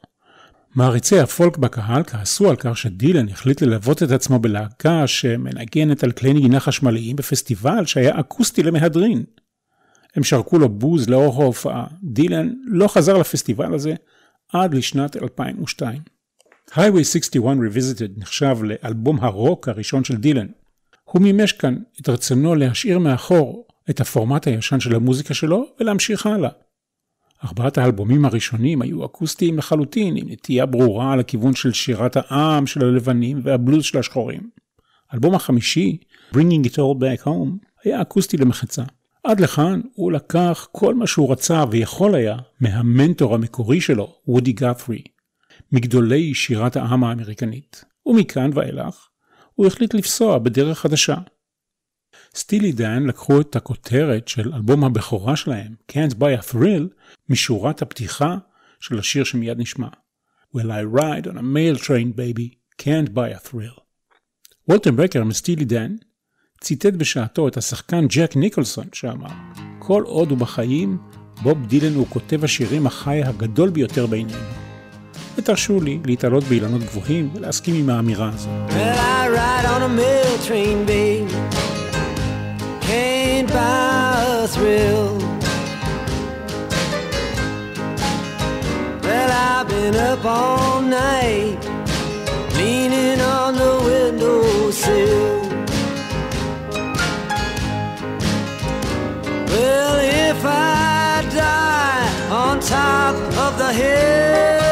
מעריצי 0.75 1.19
הפולק 1.19 1.57
בקהל 1.57 2.03
כעסו 2.03 2.49
על 2.49 2.55
כך 2.55 2.77
שדילן 2.77 3.29
החליט 3.29 3.61
ללוות 3.61 4.03
את 4.03 4.11
עצמו 4.11 4.39
בלהקה 4.39 5.07
שמנגנת 5.07 6.03
על 6.03 6.11
כלי 6.11 6.33
נגינה 6.33 6.59
חשמליים 6.59 7.15
בפסטיבל 7.15 7.85
שהיה 7.85 8.19
אקוסטי 8.19 8.63
למהדרין. 8.63 9.23
הם 10.15 10.23
שרקו 10.23 10.59
לו 10.59 10.69
בוז 10.69 11.09
לאורך 11.09 11.39
ההופעה. 11.39 11.85
דילן 12.03 12.53
לא 12.65 12.87
חזר 12.87 13.17
לפסטיבל 13.17 13.73
הזה 13.73 13.93
עד 14.53 14.73
לשנת 14.73 15.17
2002. 15.17 16.16
Highway 16.71 17.03
61 17.03 17.57
Revisited 17.57 18.11
נחשב 18.17 18.57
לאלבום 18.63 19.19
הרוק 19.19 19.67
הראשון 19.67 20.03
של 20.03 20.15
דילן. 20.15 20.47
הוא 21.03 21.21
מימש 21.21 21.51
כאן 21.51 21.77
את 22.01 22.09
רצונו 22.09 22.55
להשאיר 22.55 22.99
מאחור 22.99 23.67
את 23.89 24.01
הפורמט 24.01 24.47
הישן 24.47 24.79
של 24.79 24.95
המוזיקה 24.95 25.33
שלו 25.33 25.65
ולהמשיך 25.79 26.25
הלאה. 26.25 26.49
ארבעת 27.43 27.77
האלבומים 27.77 28.25
הראשונים 28.25 28.81
היו 28.81 29.05
אקוסטיים 29.05 29.57
לחלוטין, 29.57 30.17
עם 30.17 30.29
נטייה 30.29 30.65
ברורה 30.65 31.15
לכיוון 31.15 31.55
של 31.55 31.73
שירת 31.73 32.17
העם 32.17 32.67
של 32.67 32.85
הלבנים 32.85 33.39
והבלוז 33.43 33.83
של 33.83 33.97
השחורים. 33.97 34.49
האלבום 35.11 35.35
החמישי, 35.35 35.97
Bringing 36.33 36.67
It 36.67 36.73
All 36.73 36.99
Back 37.01 37.25
Home, 37.25 37.67
היה 37.83 38.01
אקוסטי 38.01 38.37
למחצה. 38.37 38.83
עד 39.23 39.39
לכאן 39.39 39.81
הוא 39.93 40.11
לקח 40.11 40.67
כל 40.71 40.95
מה 40.95 41.07
שהוא 41.07 41.31
רצה 41.31 41.63
ויכול 41.71 42.15
היה 42.15 42.37
מהמנטור 42.59 43.35
המקורי 43.35 43.81
שלו, 43.81 44.15
וודי 44.27 44.51
גת'רי, 44.51 45.01
מגדולי 45.71 46.33
שירת 46.33 46.75
העם 46.75 47.03
האמריקנית, 47.03 47.83
ומכאן 48.05 48.49
ואילך 48.53 49.07
הוא 49.53 49.67
החליט 49.67 49.93
לפסוע 49.93 50.37
בדרך 50.37 50.79
חדשה. 50.79 51.15
סטילי 52.35 52.71
דן 52.71 53.03
לקחו 53.03 53.41
את 53.41 53.55
הכותרת 53.55 54.27
של 54.27 54.53
אלבום 54.53 54.83
הבכורה 54.83 55.35
שלהם, 55.35 55.75
Can't 55.91 56.13
Buy 56.13 56.41
a 56.41 56.53
Thrill, 56.53 56.83
משורת 57.29 57.81
הפתיחה 57.81 58.37
של 58.79 58.99
השיר 58.99 59.23
שמיד 59.23 59.59
נשמע. 59.59 59.87
Will 60.55 60.69
I 60.69 60.97
ride 60.97 61.27
on 61.27 61.37
a 61.37 61.41
mail 61.41 61.83
train 61.83 62.13
baby, 62.17 62.55
can't 62.81 63.09
buy 63.13 63.29
a 63.37 63.49
thrill. 63.49 63.79
וולטר 64.69 64.91
ברקר 64.91 65.23
מסטילי 65.23 65.65
דן 65.65 65.95
ציטט 66.61 66.93
בשעתו 66.93 67.47
את 67.47 67.57
השחקן 67.57 68.07
ג'ק 68.07 68.35
ניקולסון 68.35 68.87
שאמר, 68.93 69.29
כל 69.79 70.03
עוד 70.03 70.29
הוא 70.29 70.37
בחיים, 70.37 70.97
בוב 71.43 71.67
דילן 71.67 71.95
הוא 71.95 72.07
כותב 72.07 72.43
השירים 72.43 72.87
החי 72.87 73.23
הגדול 73.23 73.69
ביותר 73.69 74.05
בינינו. 74.05 74.66
ותרשו 75.37 75.81
לי 75.81 75.99
להתעלות 76.05 76.43
באילנות 76.43 76.81
גבוהים 76.81 77.29
ולהסכים 77.33 77.75
עם 77.75 77.89
האמירה 77.89 78.31
windowsill. 93.87 95.41
Well, 99.51 99.95
if 99.99 100.39
I 100.43 101.25
die 101.33 102.29
on 102.31 102.59
top 102.59 103.15
of 103.45 103.57
the 103.57 103.71
hill, 103.73 104.66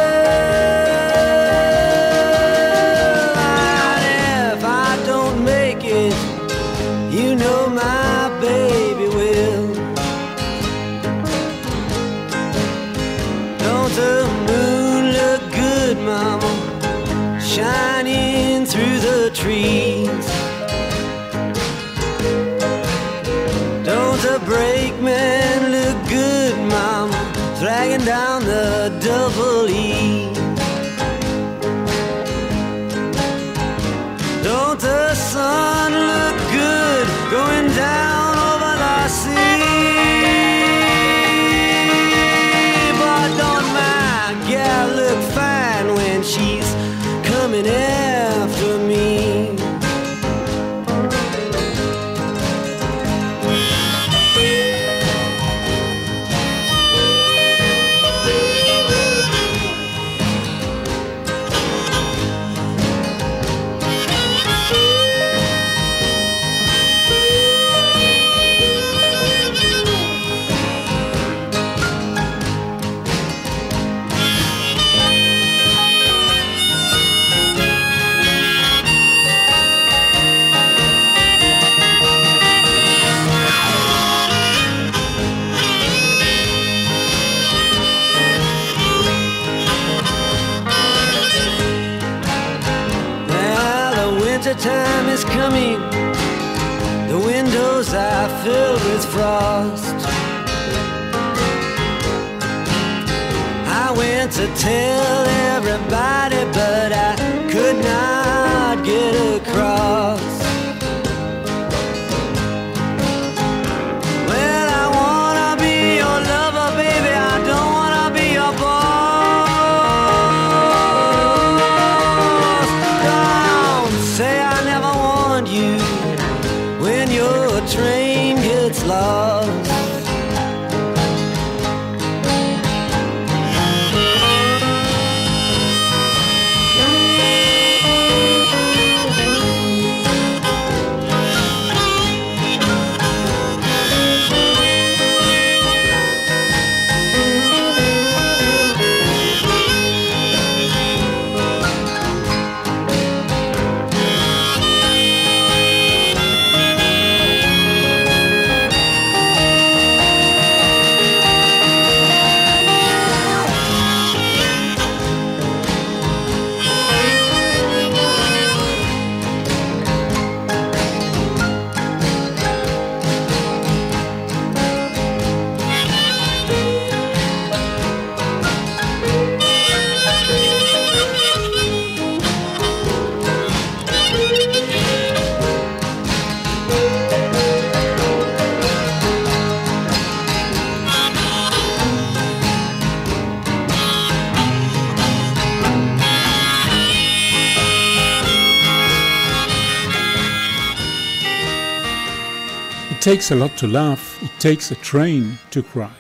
takes 203.12 203.30
a 203.30 203.36
lot 203.36 203.56
to 203.56 203.68
laugh, 203.68 204.04
it 204.24 204.34
takes 204.40 204.72
a 204.72 204.76
train 204.76 205.38
to 205.52 205.62
cry. 205.74 205.96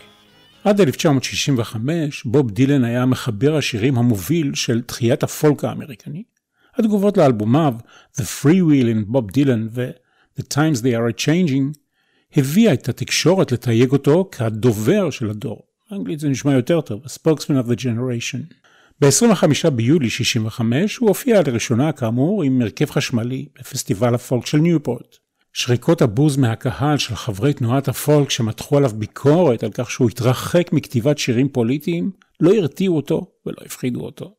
עד 0.63 0.81
1965, 0.81 2.23
בוב 2.25 2.51
דילן 2.51 2.83
היה 2.83 3.05
מחבר 3.05 3.55
השירים 3.55 3.97
המוביל 3.97 4.51
של 4.53 4.81
תחיית 4.81 5.23
הפולק 5.23 5.63
האמריקני. 5.63 6.23
התגובות 6.77 7.17
לאלבומיו 7.17 7.73
The 8.17 8.23
Free 8.23 8.61
Will 8.69 8.85
in 8.85 9.13
Bob 9.13 9.35
Dylan 9.35 9.69
ו-The 9.71 10.43
Times 10.53 10.81
They 10.81 10.95
Are 10.95 11.25
Changing 11.25 11.79
הביאה 12.37 12.73
את 12.73 12.89
התקשורת 12.89 13.51
לתייג 13.51 13.91
אותו 13.91 14.29
כהדובר 14.31 15.09
של 15.09 15.29
הדור. 15.29 15.61
באנגלית 15.91 16.19
זה 16.19 16.29
נשמע 16.29 16.53
יותר 16.53 16.81
טוב, 16.81 17.01
a 17.05 17.07
spokesman 17.07 17.65
of 17.65 17.69
the 17.69 17.75
generation. 17.75 18.53
ב-25 19.01 19.69
ביולי 19.69 20.09
65 20.09 20.97
הוא 20.97 21.09
הופיע 21.09 21.41
לראשונה 21.47 21.91
כאמור 21.91 22.43
עם 22.43 22.61
הרכב 22.61 22.89
חשמלי 22.89 23.45
בפסטיבל 23.59 24.15
הפולק 24.15 24.45
של 24.45 24.57
ניופורט. 24.57 25.17
שריקות 25.53 26.01
הבוז 26.01 26.37
מהקהל 26.37 26.97
של 26.97 27.15
חברי 27.15 27.53
תנועת 27.53 27.87
הפולק 27.87 28.29
שמתחו 28.29 28.77
עליו 28.77 28.91
ביקורת 28.95 29.63
על 29.63 29.71
כך 29.73 29.91
שהוא 29.91 30.09
התרחק 30.09 30.73
מכתיבת 30.73 31.17
שירים 31.17 31.49
פוליטיים, 31.49 32.11
לא 32.39 32.53
הרתיעו 32.55 32.95
אותו 32.95 33.31
ולא 33.45 33.57
הפחידו 33.65 34.01
אותו. 34.01 34.35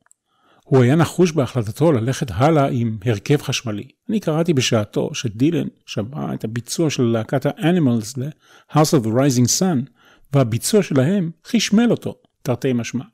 הוא 0.68 0.82
היה 0.82 0.96
נחוש 0.96 1.32
בהחלטתו 1.32 1.92
ללכת 1.92 2.26
הלאה 2.30 2.68
עם 2.68 2.98
הרכב 3.04 3.42
חשמלי. 3.42 3.88
אני 4.08 4.20
קראתי 4.20 4.52
בשעתו 4.52 5.14
שדילן 5.14 5.66
שמע 5.86 6.34
את 6.34 6.44
הביצוע 6.44 6.90
של 6.90 7.02
להקת 7.02 7.46
האנימלס 7.46 8.16
ל-House 8.16 9.00
of 9.00 9.04
the 9.04 9.08
Rising 9.08 9.60
Sun, 9.60 9.90
והביצוע 10.32 10.82
שלהם 10.82 11.30
חשמל 11.46 11.90
אותו, 11.90 12.14
תרתי 12.42 12.72
משמע. 12.72 13.04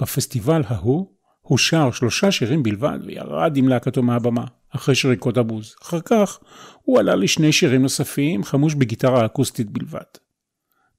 בפסטיבל 0.00 0.62
ההוא 0.66 1.10
הוא 1.40 1.58
שר 1.58 1.90
שלושה 1.90 2.32
שירים 2.32 2.62
בלבד 2.62 2.98
וירד 3.06 3.56
עם 3.56 3.68
להקתו 3.68 4.02
מהבמה, 4.02 4.44
אחרי 4.70 4.94
שריקות 4.94 5.36
הבוז. 5.36 5.74
אחר 5.82 6.00
כך 6.00 6.38
הוא 6.82 6.98
עלה 6.98 7.14
לשני 7.14 7.52
שירים 7.52 7.82
נוספים, 7.82 8.44
חמוש 8.44 8.74
בגיטרה 8.74 9.26
אקוסטית 9.26 9.70
בלבד. 9.70 10.00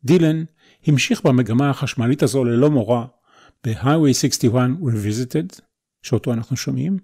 דילן 0.05 0.43
המשיך 0.87 1.21
במגמה 1.21 1.69
החשמלית 1.69 2.23
הזו 2.23 2.43
ללא 2.43 2.69
מורא 2.69 3.05
ב-Highway 3.65 4.13
61 4.13 4.69
Revisited, 4.81 5.61
שאותו 6.01 6.33
אנחנו 6.33 6.57
שומעים, 6.57 6.97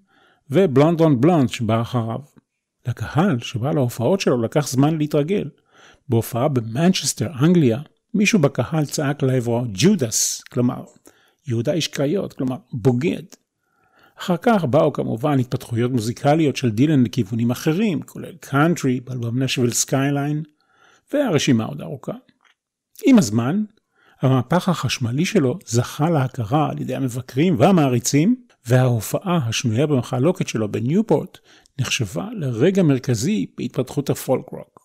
ו-Blonde 0.50 1.00
on 1.00 1.26
Blonde 1.26 1.48
שבא 1.48 1.82
אחריו. 1.82 2.20
לקהל 2.88 3.40
שבא 3.40 3.72
להופעות 3.72 4.22
שלו 4.22 4.42
לקח 4.42 4.68
זמן 4.68 4.98
להתרגל. 4.98 5.50
בהופעה 6.10 6.48
במנצ'סטר, 6.48 7.32
אנגליה, 7.44 7.80
מישהו 8.14 8.40
בקהל 8.40 8.86
צעק 8.86 9.24
לעברו 9.24 9.64
ג'ודס, 9.74 10.42
כלומר, 10.42 10.84
יהודה 11.48 11.74
איש 11.74 11.88
קריות, 11.88 12.34
כלומר, 12.34 12.58
בוגד. 12.74 13.24
אחר 14.20 14.38
כך 14.42 14.64
באו 14.64 14.94
כמובן 14.94 15.40
התפתחויות 15.40 15.92
מוזיקליות 15.92 16.56
של 16.56 16.70
דילן 16.70 17.04
לכיוונים 17.04 17.52
אחרים, 17.52 18.02
כולל 18.02 18.36
קאנטרי, 18.40 19.00
באלבום 19.00 19.44
נשוויל 19.44 19.72
סקייליין, 19.72 20.44
והרשימה 21.14 21.66
עוד 21.66 21.82
ארוכה. 21.82 22.14
עם 23.06 23.18
הזמן, 23.18 23.64
המהפך 24.22 24.70
החשמלי 24.70 25.26
שלו 25.26 25.60
זכה 25.66 26.10
להכרה 26.10 26.70
על 26.70 26.82
ידי 26.82 26.96
המבקרים 26.96 27.56
והמעריצים, 27.60 28.36
וההופעה 28.66 29.40
השנויה 29.48 29.88
במחלוקת 29.88 30.48
שלו 30.48 30.72
בניופורט 30.72 31.38
נחשבה 31.80 32.28
לרגע 32.34 32.84
מרכזי 32.84 33.46
בהתפתחות 33.58 34.10
הפולק 34.10 34.46
רוק. 34.50 34.80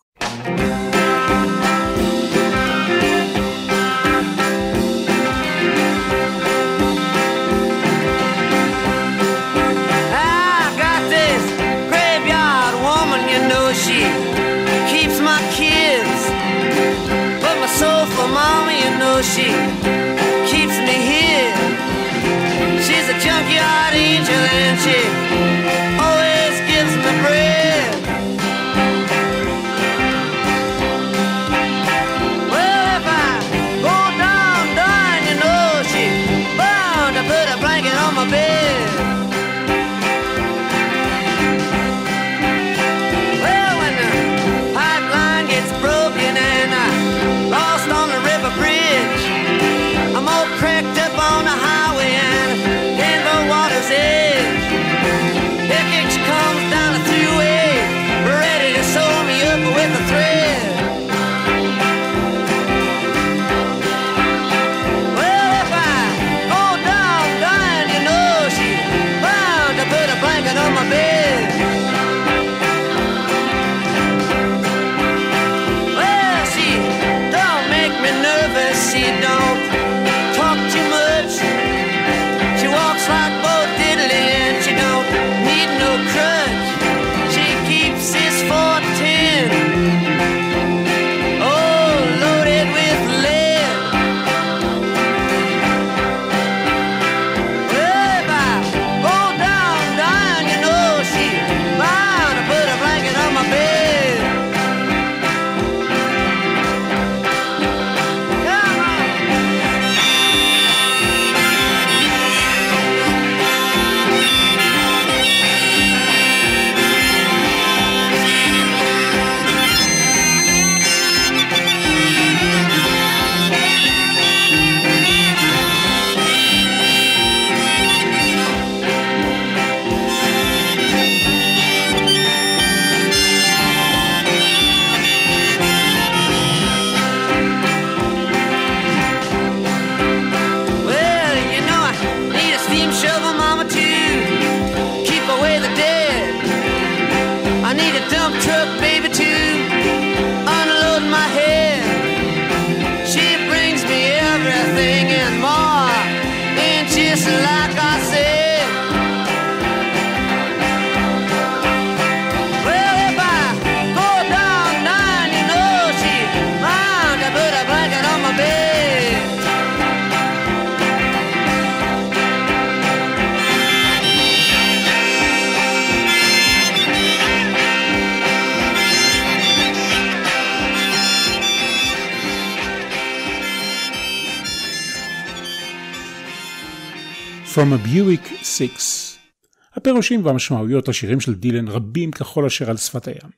הפירושים 189.93 190.25
והמשמעויות 190.27 190.89
לשירים 190.89 191.21
של 191.21 191.35
דילן 191.35 191.69
רבים 191.69 192.11
ככל 192.11 192.45
אשר 192.45 192.71
על 192.71 192.77
שפת 192.77 193.09
הים. 193.09 193.31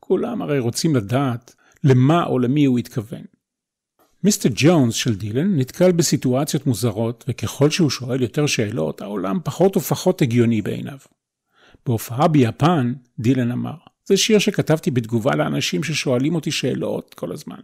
כולם 0.00 0.42
הרי 0.42 0.58
רוצים 0.58 0.96
לדעת 0.96 1.54
למה 1.84 2.24
או 2.24 2.38
למי 2.38 2.64
הוא 2.64 2.78
התכוון. 2.78 3.22
מיסטר 4.24 4.48
ג'ונס 4.54 4.94
של 4.94 5.14
דילן 5.14 5.58
נתקל 5.58 5.92
בסיטואציות 5.92 6.66
מוזרות, 6.66 7.24
וככל 7.28 7.70
שהוא 7.70 7.90
שואל 7.90 8.22
יותר 8.22 8.46
שאלות, 8.46 9.00
העולם 9.00 9.38
פחות 9.44 9.76
ופחות 9.76 10.22
הגיוני 10.22 10.62
בעיניו. 10.62 10.98
בהופעה 11.86 12.28
ביפן, 12.28 12.94
דילן 13.18 13.50
אמר, 13.52 13.76
זה 14.04 14.16
שיר 14.16 14.38
שכתבתי 14.38 14.90
בתגובה 14.90 15.36
לאנשים 15.36 15.82
ששואלים 15.82 16.34
אותי 16.34 16.50
שאלות 16.50 17.14
כל 17.14 17.32
הזמן. 17.32 17.60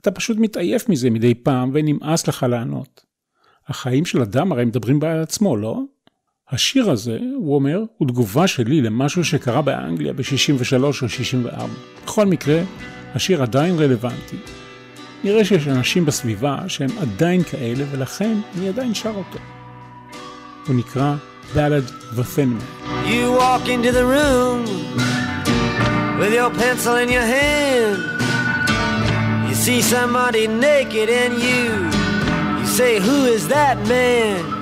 אתה 0.00 0.10
פשוט 0.10 0.36
מתעייף 0.40 0.88
מזה 0.88 1.10
מדי 1.10 1.34
פעם 1.34 1.70
ונמאס 1.74 2.28
לך 2.28 2.42
לענות. 2.42 3.04
החיים 3.68 4.04
של 4.04 4.22
אדם 4.22 4.52
הרי 4.52 4.64
מדברים 4.64 5.00
בעד 5.00 5.20
עצמו, 5.20 5.56
לא? 5.56 5.80
השיר 6.52 6.90
הזה, 6.90 7.18
הוא 7.34 7.54
אומר, 7.54 7.82
הוא 7.98 8.08
תגובה 8.08 8.46
שלי 8.46 8.80
למשהו 8.80 9.24
שקרה 9.24 9.62
באנגליה 9.62 10.12
ב-63 10.12 10.82
או 10.82 10.92
64. 10.92 11.66
בכל 12.04 12.26
מקרה, 12.26 12.60
השיר 13.14 13.42
עדיין 13.42 13.78
רלוונטי. 13.78 14.36
נראה 15.24 15.44
שיש 15.44 15.68
אנשים 15.68 16.04
בסביבה 16.04 16.58
שהם 16.68 16.90
עדיין 17.00 17.42
כאלה, 17.42 17.84
ולכן 17.90 18.36
אני 18.58 18.68
עדיין 18.68 18.94
שר 18.94 19.12
אותו. 19.16 19.38
הוא 20.66 20.76
נקרא 20.76 21.14
Thin 21.54 22.48
Man. 22.54 22.62
You 23.06 23.32
walk 23.32 23.68
into 23.68 23.92
the 23.92 24.06
room 24.06 24.64
with 26.18 26.32
your 26.32 26.50
pencil 26.50 26.96
in 26.96 27.10
your 27.10 27.28
hand. 27.36 27.98
You 29.48 29.54
see 29.54 29.82
somebody 29.82 30.46
naked 30.46 31.10
and 31.10 31.34
you 31.34 31.90
you 32.60 32.66
say, 32.66 33.00
Who 33.00 33.26
is 33.26 33.48
that 33.48 33.76
man? 33.86 34.61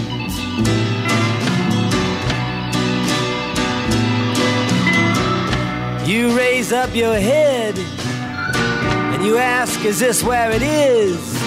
You 6.11 6.37
raise 6.37 6.73
up 6.73 6.93
your 6.93 7.15
head 7.15 7.73
and 7.77 9.23
you 9.23 9.37
ask, 9.37 9.85
Is 9.85 9.97
this 9.97 10.21
where 10.21 10.51
it 10.51 10.61
is? 10.61 11.39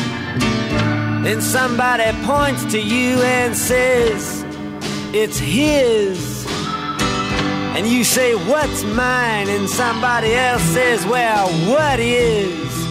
Then 1.23 1.43
somebody 1.43 2.11
points 2.25 2.65
to 2.73 2.81
you 2.81 3.21
and 3.21 3.55
says, 3.55 4.43
It's 5.13 5.37
his. 5.39 6.47
And 7.77 7.87
you 7.87 8.05
say, 8.05 8.35
What's 8.35 8.85
mine? 8.85 9.51
And 9.51 9.69
somebody 9.69 10.33
else 10.33 10.63
says, 10.63 11.05
Well, 11.05 11.47
what 11.71 12.01
is? 12.01 12.87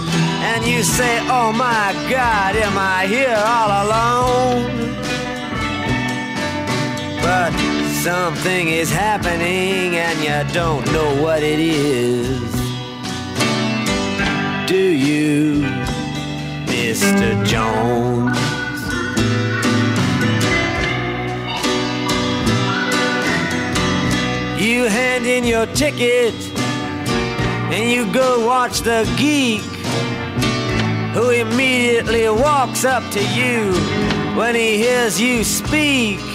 And 0.45 0.63
you 0.67 0.83
say, 0.83 1.21
Oh 1.21 1.51
my 1.53 1.91
God, 2.07 2.55
am 2.55 2.77
I 2.77 3.07
here 3.07 3.35
all 3.35 3.71
alone? 3.87 4.93
But 7.23 7.82
something 8.03 8.67
is 8.67 8.91
happening 8.91 9.95
and 9.95 10.19
you 10.19 10.53
don't 10.53 10.85
know 10.91 11.23
what 11.23 11.41
it 11.41 11.57
is. 11.57 12.51
Do 14.67 14.77
you, 14.77 15.61
Mr. 16.65 17.45
Jones? 17.45 18.37
You 24.61 24.89
hand 24.89 25.25
in 25.25 25.45
your 25.45 25.67
ticket 25.67 26.33
and 27.71 27.89
you 27.89 28.11
go 28.11 28.45
watch 28.45 28.81
the 28.81 29.09
geek 29.17 29.61
who 31.13 31.29
immediately 31.29 32.27
walks 32.27 32.83
up 32.83 33.09
to 33.13 33.21
you 33.29 33.71
when 34.35 34.55
he 34.55 34.75
hears 34.75 35.21
you 35.21 35.45
speak 35.45 36.32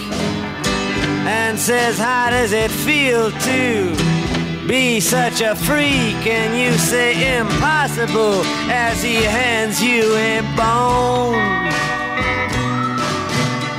and 1.48 1.58
says, 1.58 1.98
How 1.98 2.28
does 2.28 2.52
it 2.52 2.70
feel 2.70 3.30
to 3.30 4.66
be 4.68 5.00
such 5.00 5.40
a 5.40 5.54
freak? 5.54 6.26
And 6.26 6.54
you 6.60 6.76
say, 6.78 7.38
Impossible, 7.38 8.42
as 8.70 9.02
he 9.02 9.14
hands 9.14 9.82
you 9.82 10.14
a 10.14 10.42
bone. 10.56 11.34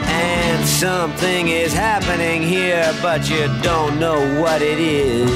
And 0.08 0.68
something 0.68 1.50
is 1.50 1.72
happening 1.72 2.42
here, 2.42 2.92
but 3.04 3.30
you 3.30 3.46
don't 3.62 4.00
know 4.00 4.42
what 4.42 4.64
it 4.64 4.80
is. 4.80 5.30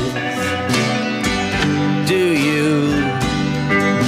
Do 2.09 2.17
you, 2.17 2.89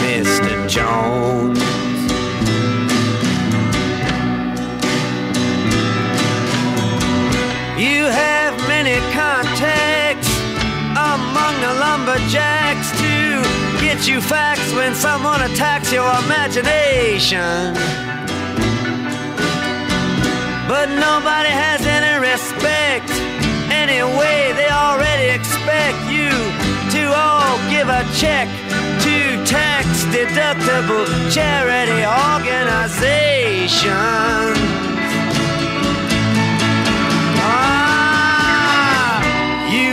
Mr. 0.01 0.67
Jones? 0.67 1.64
Get 13.95 14.07
you 14.07 14.19
facts 14.19 14.73
when 14.73 14.93
someone 14.93 15.41
attacks 15.41 15.93
your 15.93 16.09
imagination. 16.25 17.73
But 20.67 20.89
nobody 20.89 21.49
has 21.49 21.85
any 21.85 22.19
respect. 22.19 23.09
Anyway, 23.71 24.51
they 24.59 24.69
already 24.69 25.29
expect 25.29 25.97
you 26.11 26.29
to 26.91 27.13
all 27.15 27.57
give 27.69 27.87
a 27.87 28.03
check 28.19 28.49
to 29.05 29.45
tax 29.45 29.87
deductible 30.11 31.07
charity 31.31 32.03
organizations. 32.03 34.94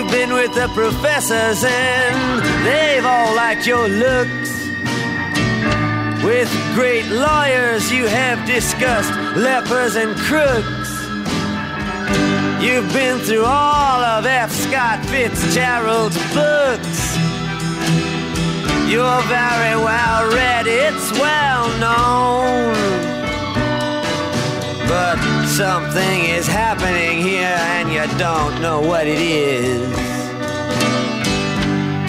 You've 0.02 0.10
been 0.10 0.32
with 0.32 0.52
the 0.54 0.68
professors 0.74 1.64
and 1.64 2.66
they've 2.66 3.04
all 3.04 3.34
liked 3.36 3.66
your 3.66 3.88
looks. 3.88 4.50
With 6.24 6.50
great 6.74 7.06
lawyers, 7.06 7.90
you 7.92 8.06
have 8.06 8.44
discussed 8.46 9.12
lepers 9.36 9.96
and 9.96 10.16
crooks. 10.16 10.90
You've 12.62 12.92
been 12.92 13.18
through 13.20 13.44
all 13.44 14.00
of 14.02 14.26
F. 14.26 14.52
Scott 14.52 15.04
Fitzgerald's 15.06 16.16
books. 16.34 17.16
You're 18.90 19.22
very 19.22 19.76
well 19.76 20.30
read, 20.34 20.66
it's 20.66 21.12
well 21.12 21.68
known. 21.78 23.12
But 24.92 25.46
something 25.46 26.24
is 26.26 26.46
happening 26.46 27.22
here 27.22 27.57
and 27.76 27.90
you 27.90 28.05
don't 28.18 28.61
know 28.61 28.78
what 28.83 29.07
it 29.07 29.18
is. 29.18 29.88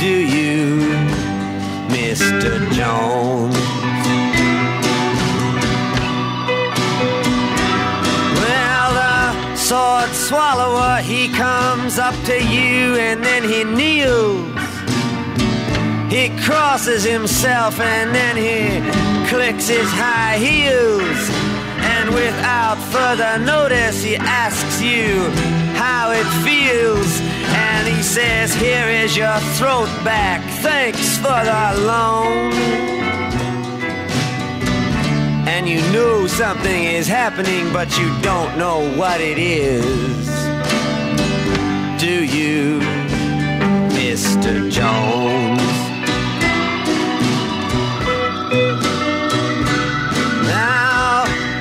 Do 0.02 0.14
you, 0.38 0.92
Mr. 1.88 2.60
Jones? 2.74 3.56
Well, 8.44 8.92
the 9.00 9.56
sword 9.56 10.10
swallower, 10.10 11.02
he 11.02 11.30
comes 11.30 11.98
up 11.98 12.16
to 12.26 12.36
you 12.36 12.98
and 12.98 13.24
then 13.24 13.44
he 13.44 13.64
kneels. 13.64 14.60
He 16.12 16.38
crosses 16.44 17.06
himself 17.06 17.80
and 17.80 18.14
then 18.14 18.36
he 18.36 19.30
clicks 19.30 19.70
his 19.70 19.90
high 19.90 20.38
heels. 20.38 21.43
And 22.06 22.14
without 22.14 22.76
further 22.92 23.40
notice, 23.40 24.04
he 24.04 24.18
asks 24.18 24.82
you 24.82 25.30
how 25.80 26.12
it 26.12 26.26
feels. 26.44 27.22
And 27.48 27.88
he 27.88 28.04
says, 28.04 28.54
Here 28.54 28.90
is 28.90 29.16
your 29.16 29.40
throat 29.56 29.88
back. 30.04 30.42
Thanks 30.62 31.16
for 31.16 31.28
the 31.30 31.82
loan. 31.88 32.52
And 35.48 35.70
you 35.70 35.80
know 35.94 36.28
something 36.28 36.84
is 36.84 37.08
happening, 37.08 37.72
but 37.72 37.98
you 37.98 38.10
don't 38.22 38.58
know 38.58 38.94
what 38.98 39.22
it 39.22 39.38
is. 39.38 40.28
Do 42.02 42.26
you, 42.26 42.82
Mr. 43.96 44.70
Jones? 44.70 45.93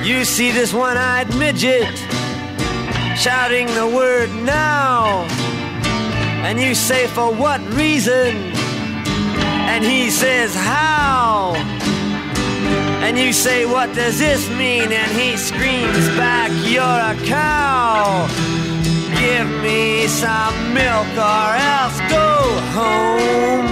You 0.05 0.25
see 0.25 0.51
this 0.51 0.73
one 0.73 0.97
eyed 0.97 1.29
midget 1.35 1.95
shouting 3.17 3.67
the 3.67 3.87
word 3.87 4.29
now. 4.43 5.25
And 6.45 6.59
you 6.59 6.75
say, 6.75 7.07
For 7.07 7.33
what 7.33 7.61
reason? 7.73 8.35
And 9.71 9.83
he 9.83 10.09
says, 10.09 10.53
How? 10.53 11.53
And 13.05 13.17
you 13.17 13.31
say, 13.31 13.65
What 13.65 13.95
does 13.95 14.19
this 14.19 14.49
mean? 14.49 14.91
And 14.91 15.11
he 15.11 15.37
screams 15.37 16.07
back, 16.17 16.51
You're 16.65 16.83
a 16.83 17.15
cow. 17.25 18.27
Give 19.19 19.49
me 19.61 20.07
some 20.07 20.73
milk 20.73 21.07
or 21.15 21.49
else 21.75 21.97
go 22.11 22.29
home. 22.75 23.67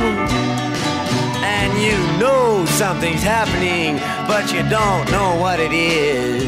And 1.43 1.71
you 1.81 1.97
know 2.19 2.65
something's 2.67 3.23
happening, 3.23 3.99
but 4.27 4.51
you 4.53 4.63
don't 4.69 5.09
know 5.11 5.35
what 5.39 5.59
it 5.59 5.71
is. 5.71 6.43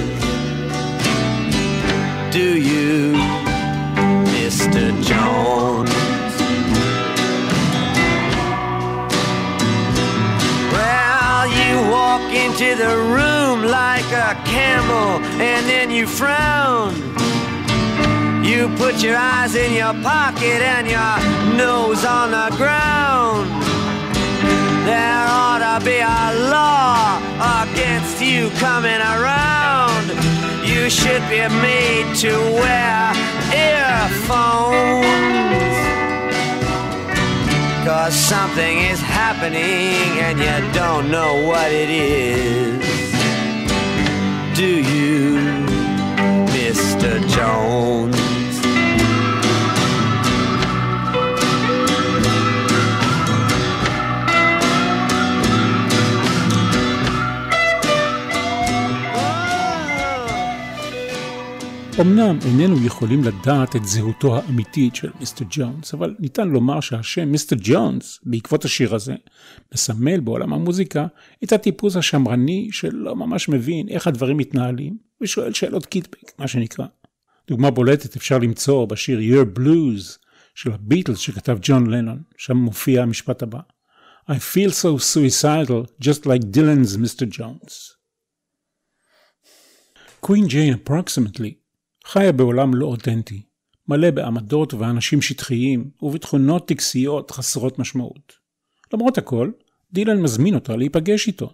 Do 2.33 2.57
you, 2.57 3.13
Mr. 4.33 4.91
Jones? 5.03 5.89
Well, 10.71 11.47
you 11.59 11.91
walk 11.91 12.33
into 12.33 12.75
the 12.75 12.95
room 13.15 13.65
like 13.65 14.09
a 14.11 14.33
camel 14.45 15.23
and 15.41 15.67
then 15.67 15.91
you 15.91 16.07
frown. 16.07 16.93
You 18.43 18.67
put 18.75 19.01
your 19.01 19.15
eyes 19.15 19.55
in 19.55 19.73
your 19.73 19.93
pocket 20.03 20.61
and 20.61 20.87
your 20.87 21.55
nose 21.55 22.03
on 22.03 22.31
the 22.31 22.55
ground. 22.57 23.62
There 24.85 25.25
ought 25.29 25.79
to 25.79 25.85
be 25.85 25.99
a 25.99 26.49
law 26.51 27.17
against 27.63 28.21
you 28.21 28.49
coming 28.59 28.99
around. 28.99 30.09
You 30.67 30.89
should 30.89 31.21
be 31.29 31.47
made 31.61 32.13
to 32.17 32.33
wear 32.59 33.13
earphones. 33.55 34.73
Cause 37.87 38.13
something 38.13 38.79
is 38.79 38.99
happening 38.99 40.19
and 40.19 40.37
you 40.37 40.73
don't 40.73 41.09
know 41.09 41.47
what 41.47 41.71
it 41.71 41.89
is. 41.89 42.83
Do 44.57 44.67
you, 44.67 45.65
Mr. 46.51 47.25
Jones? 47.29 48.42
אמנם 62.01 62.39
איננו 62.45 62.85
יכולים 62.85 63.23
לדעת 63.23 63.75
את 63.75 63.85
זהותו 63.85 64.35
האמיתית 64.35 64.95
של 64.95 65.09
מיסטר 65.19 65.45
ג'ונס, 65.49 65.93
אבל 65.93 66.15
ניתן 66.19 66.49
לומר 66.49 66.79
שהשם 66.79 67.29
מיסטר 67.29 67.55
ג'ונס, 67.59 68.19
בעקבות 68.23 68.65
השיר 68.65 68.95
הזה, 68.95 69.15
מסמל 69.73 70.19
בעולם 70.19 70.53
המוזיקה 70.53 71.07
את 71.43 71.51
הטיפוס 71.51 71.95
השמרני 71.95 72.69
שלא 72.71 73.15
ממש 73.15 73.49
מבין 73.49 73.89
איך 73.89 74.07
הדברים 74.07 74.37
מתנהלים, 74.37 74.97
ושואל 75.21 75.53
שאלות 75.53 75.85
קיטבק, 75.85 76.39
מה 76.39 76.47
שנקרא. 76.47 76.85
דוגמה 77.47 77.71
בולטת 77.71 78.15
אפשר 78.15 78.37
למצוא 78.37 78.85
בשיר 78.85 79.19
Your 79.19 79.59
Blues 79.59 80.17
של 80.55 80.71
הביטלס 80.71 81.19
שכתב 81.19 81.57
ג'ון 81.61 81.87
לנון, 81.87 82.21
שם 82.37 82.57
מופיע 82.57 83.01
המשפט 83.03 83.43
הבא: 83.43 83.59
I 84.29 84.33
feel 84.33 84.71
so 84.71 84.97
suicidal 84.97 86.03
just 86.03 86.25
like 86.25 86.43
Dylan's 86.55 86.97
Mr. 86.97 87.25
Jones. 87.37 87.73
Queen 90.21 90.47
Jane 90.47 90.73
approximately 90.73 91.62
חיה 92.13 92.31
בעולם 92.31 92.75
לא 92.75 92.85
אותנטי, 92.85 93.41
מלא 93.87 94.11
בעמדות 94.11 94.73
ואנשים 94.73 95.21
שטחיים 95.21 95.89
ובתכונות 96.01 96.67
טקסיות 96.67 97.31
חסרות 97.31 97.79
משמעות. 97.79 98.33
למרות 98.93 99.17
הכל, 99.17 99.51
דילן 99.93 100.21
מזמין 100.21 100.55
אותה 100.55 100.75
להיפגש 100.75 101.27
איתו. 101.27 101.53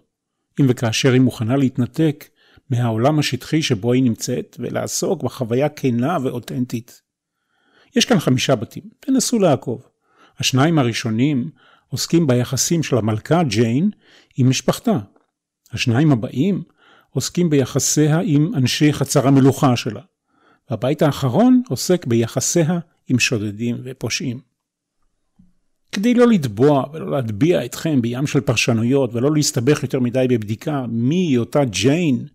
אם 0.60 0.66
וכאשר 0.68 1.12
היא 1.12 1.20
מוכנה 1.20 1.56
להתנתק 1.56 2.24
מהעולם 2.70 3.18
השטחי 3.18 3.62
שבו 3.62 3.92
היא 3.92 4.02
נמצאת 4.02 4.56
ולעסוק 4.58 5.22
בחוויה 5.22 5.68
כנה 5.68 6.16
ואותנטית. 6.22 7.02
יש 7.96 8.04
כאן 8.04 8.18
חמישה 8.18 8.54
בתים, 8.54 8.84
תנסו 9.00 9.38
לעקוב. 9.38 9.86
השניים 10.38 10.78
הראשונים 10.78 11.50
עוסקים 11.88 12.26
ביחסים 12.26 12.82
של 12.82 12.96
המלכה 12.96 13.42
ג'יין 13.42 13.90
עם 14.36 14.50
משפחתה. 14.50 14.98
השניים 15.72 16.12
הבאים 16.12 16.62
עוסקים 17.10 17.50
ביחסיה 17.50 18.20
עם 18.24 18.54
אנשי 18.54 18.92
חצר 18.92 19.28
המלוכה 19.28 19.76
שלה. 19.76 20.00
והבית 20.70 21.02
האחרון 21.02 21.62
עוסק 21.68 22.06
ביחסיה 22.06 22.78
עם 23.08 23.18
שודדים 23.18 23.76
ופושעים. 23.84 24.50
כדי 25.92 26.14
לא 26.14 26.26
לתבוע 26.28 26.84
ולא 26.92 27.10
להטביע 27.10 27.64
אתכם 27.64 28.02
בים 28.02 28.26
של 28.26 28.40
פרשנויות 28.40 29.14
ולא 29.14 29.34
להסתבך 29.34 29.82
יותר 29.82 30.00
מדי 30.00 30.26
בבדיקה 30.28 30.84
מי 30.88 31.14
היא 31.14 31.38
אותה 31.38 31.64
ג'יין 31.64 32.26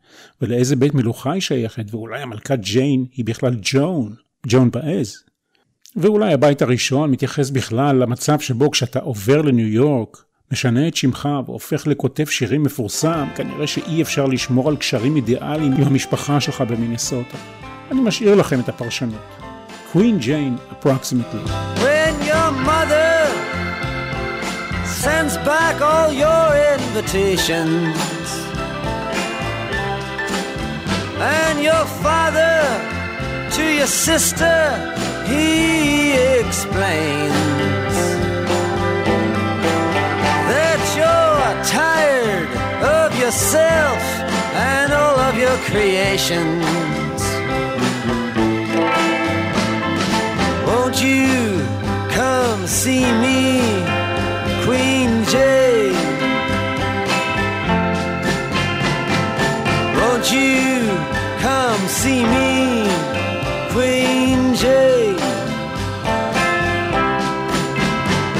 ולאיזה 0.42 0.76
בית 0.76 0.94
מלוכה 0.94 1.32
היא 1.32 1.42
שייכת 1.42 1.86
ואולי 1.92 2.22
המלכה 2.22 2.56
ג'יין 2.56 3.06
היא 3.12 3.26
בכלל 3.26 3.56
ג'ון, 3.62 4.14
ג'ון 4.48 4.72
באז. 4.72 5.18
ואולי 5.96 6.34
הבית 6.34 6.62
הראשון 6.62 7.12
מתייחס 7.12 7.50
בכלל 7.50 7.96
למצב 7.96 8.40
שבו 8.40 8.72
כשאתה 8.72 9.00
עובר 9.00 9.42
לניו 9.42 9.68
יורק, 9.68 10.26
משנה 10.52 10.88
את 10.88 10.96
שמך 10.96 11.30
והופך 11.46 11.88
לכותב 11.88 12.26
שירים 12.26 12.64
מפורסם, 12.64 13.28
כנראה 13.36 13.68
שאי 13.68 14.02
אפשר 14.02 14.26
לשמור 14.26 14.70
על 14.70 14.78
קשרים 14.78 15.16
אידיאליים 15.16 15.74
עם 15.74 15.84
המשפחה 15.84 16.42
שלך 16.42 16.62
במינסוטה. 16.62 17.38
אני 17.91 18.01
משאיר 18.01 18.35
לכם 18.35 18.61
את 18.61 18.69
הפרשנות. 18.69 19.21
Queen 19.93 20.21
Jane 20.21 20.57
approximately. 20.71 21.45
When 21.85 22.15
your 22.33 22.51
mother 22.71 23.13
sends 25.03 25.35
back 25.39 25.77
all 25.81 26.11
your 26.13 26.47
invitations, 26.77 27.97
and 31.21 31.63
your 31.63 31.85
father 32.05 32.57
to 33.57 33.65
your 33.79 33.87
sister, 33.87 34.59
he 35.27 36.13
explains 36.41 37.97
that 40.53 40.81
you're 40.99 41.65
tired 41.81 42.51
of 43.01 43.09
yourself 43.19 44.01
and 44.55 44.93
all 44.93 45.19
of 45.29 45.35
your 45.37 45.57
creations. 45.71 46.94
Won't 50.88 51.02
you 51.02 51.66
come 52.12 52.68
see 52.68 53.06
me, 53.24 53.60
Queen 54.66 55.24
Jane? 55.34 55.96
Won't 59.98 60.32
you 60.32 60.86
come 61.40 61.82
see 61.88 62.22
me, 62.24 62.86
Queen 63.74 64.54
Jane? 64.54 65.18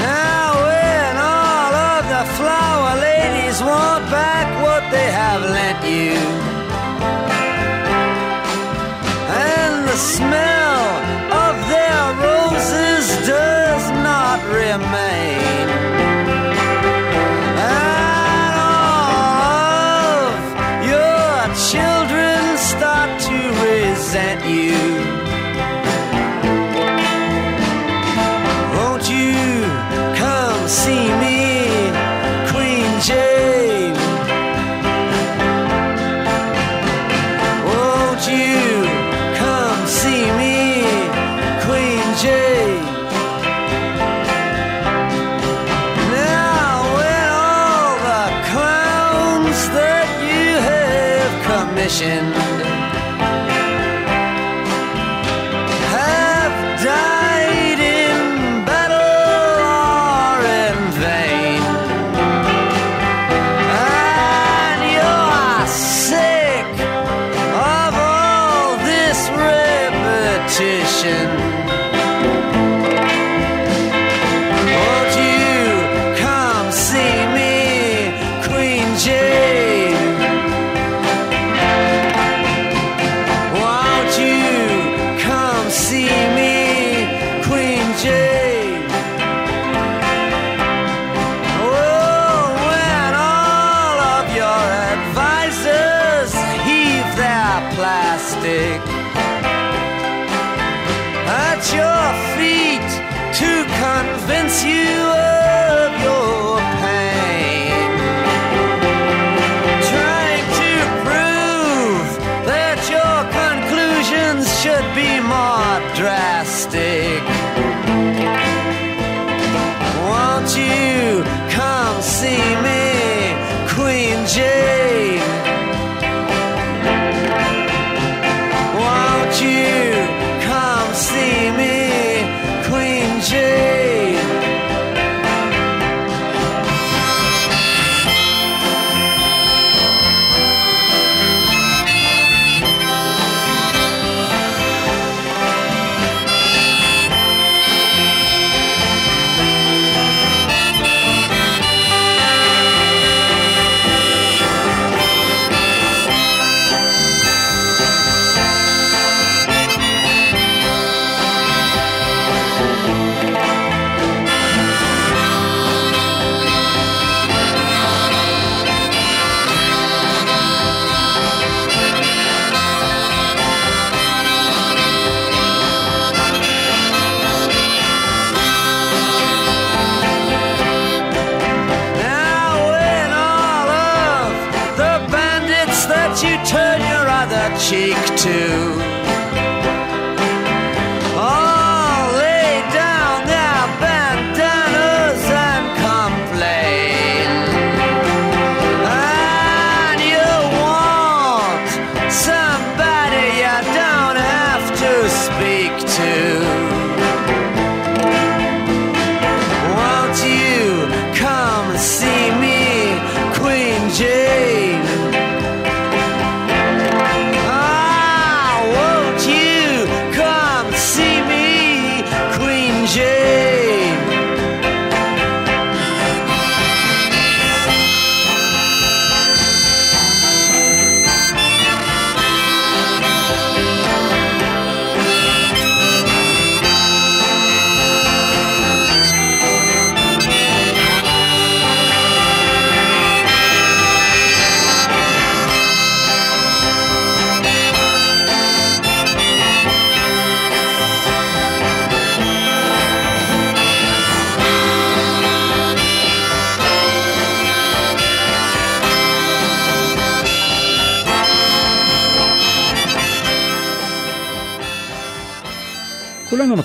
Now, 0.06 0.46
when 0.66 1.16
all 1.16 1.74
of 1.90 2.02
the 2.14 2.24
flower 2.38 3.00
ladies 3.00 3.60
want 3.60 4.08
back 4.08 4.46
what 4.62 4.88
they 4.92 5.10
have 5.10 5.42
lent 5.42 5.82
you, 5.84 6.14
and 9.34 9.88
the 9.88 9.96
smell 9.96 10.55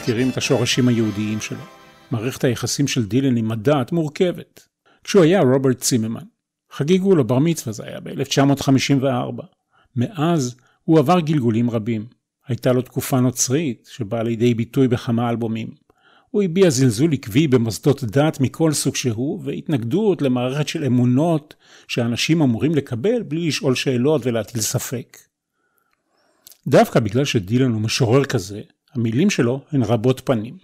מכירים 0.02 0.30
את 0.30 0.38
השורשים 0.38 0.88
היהודיים 0.88 1.42
שלו. 1.42 1.64
מערכת 2.12 2.44
היחסים 2.44 2.88
של 2.88 3.06
דילן 3.06 3.38
עם 3.38 3.52
הדת 3.52 3.92
מורכבת. 3.92 4.68
כשהוא 5.04 5.24
היה 5.24 5.42
רוברט 5.42 5.80
ציממן, 5.80 6.24
חגיגו 6.72 7.16
לו 7.16 7.28
בר 7.28 7.40
מצווה 7.40 7.74
זה 7.74 7.84
היה 7.84 8.00
ב-1954. 8.00 9.44
מאז 9.96 10.56
הוא 10.84 11.00
עבר 11.00 11.20
גלגולים 11.20 11.70
רבים. 11.70 12.06
הייתה 12.48 12.74
לו 12.74 12.82
תקופה 12.82 13.20
נוצרית 13.20 13.90
שבאה 13.92 14.24
לידי 14.24 14.54
ביטוי 14.54 14.88
בכמה 14.88 15.30
אלבומים. 15.30 15.68
הוא 16.30 16.44
הביע 16.44 16.70
זלזול 16.70 17.14
עקבי 17.14 17.48
במוסדות 17.48 18.04
דת 18.04 18.40
מכל 18.40 18.74
סוג 18.74 18.96
שהוא, 18.96 19.40
והתנגדות 19.44 20.22
למערכת 20.22 20.68
של 20.68 20.84
אמונות 20.86 21.56
שאנשים 21.88 22.42
אמורים 22.42 22.76
לקבל 22.76 23.24
בלי 23.24 23.48
לשאול 23.48 23.76
שאלות 23.76 24.26
ולהטיל 24.26 24.62
ספק. 24.62 25.18
דווקא 26.68 27.00
בגלל 27.00 27.26
שדילן 27.26 27.72
הוא 27.72 27.82
משורר 27.82 28.26
כזה, 28.26 28.62
המילים 28.94 29.30
שלו 29.30 29.62
הן 29.72 29.84
רבות 29.84 30.22
פנים. 30.26 30.58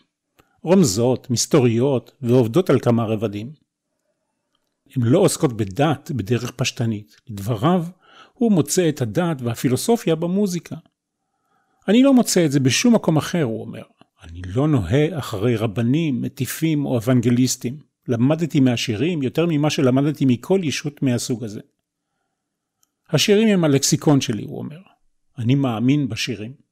רומזות, 0.63 1.29
מסתוריות 1.29 2.11
ועובדות 2.21 2.69
על 2.69 2.79
כמה 2.79 3.05
רבדים. 3.05 3.51
הן 4.95 5.01
לא 5.01 5.19
עוסקות 5.19 5.53
בדת 5.53 6.11
בדרך 6.11 6.51
פשטנית. 6.51 7.15
לדבריו, 7.29 7.85
הוא 8.33 8.51
מוצא 8.51 8.89
את 8.89 9.01
הדת 9.01 9.41
והפילוסופיה 9.41 10.15
במוזיקה. 10.15 10.75
אני 11.87 12.03
לא 12.03 12.13
מוצא 12.13 12.45
את 12.45 12.51
זה 12.51 12.59
בשום 12.59 12.95
מקום 12.95 13.17
אחר, 13.17 13.43
הוא 13.43 13.61
אומר. 13.61 13.83
אני 14.23 14.41
לא 14.55 14.67
נוהה 14.67 15.19
אחרי 15.19 15.55
רבנים, 15.55 16.21
מטיפים 16.21 16.85
או 16.85 16.95
אוונגליסטים. 16.95 17.79
למדתי 18.07 18.59
מהשירים 18.59 19.23
יותר 19.23 19.45
ממה 19.49 19.69
שלמדתי 19.69 20.25
מכל 20.25 20.59
ישות 20.63 21.03
מהסוג 21.03 21.43
הזה. 21.43 21.61
השירים 23.09 23.47
הם 23.47 23.63
הלקסיקון 23.63 24.21
שלי, 24.21 24.43
הוא 24.43 24.57
אומר. 24.57 24.79
אני 25.37 25.55
מאמין 25.55 26.09
בשירים. 26.09 26.66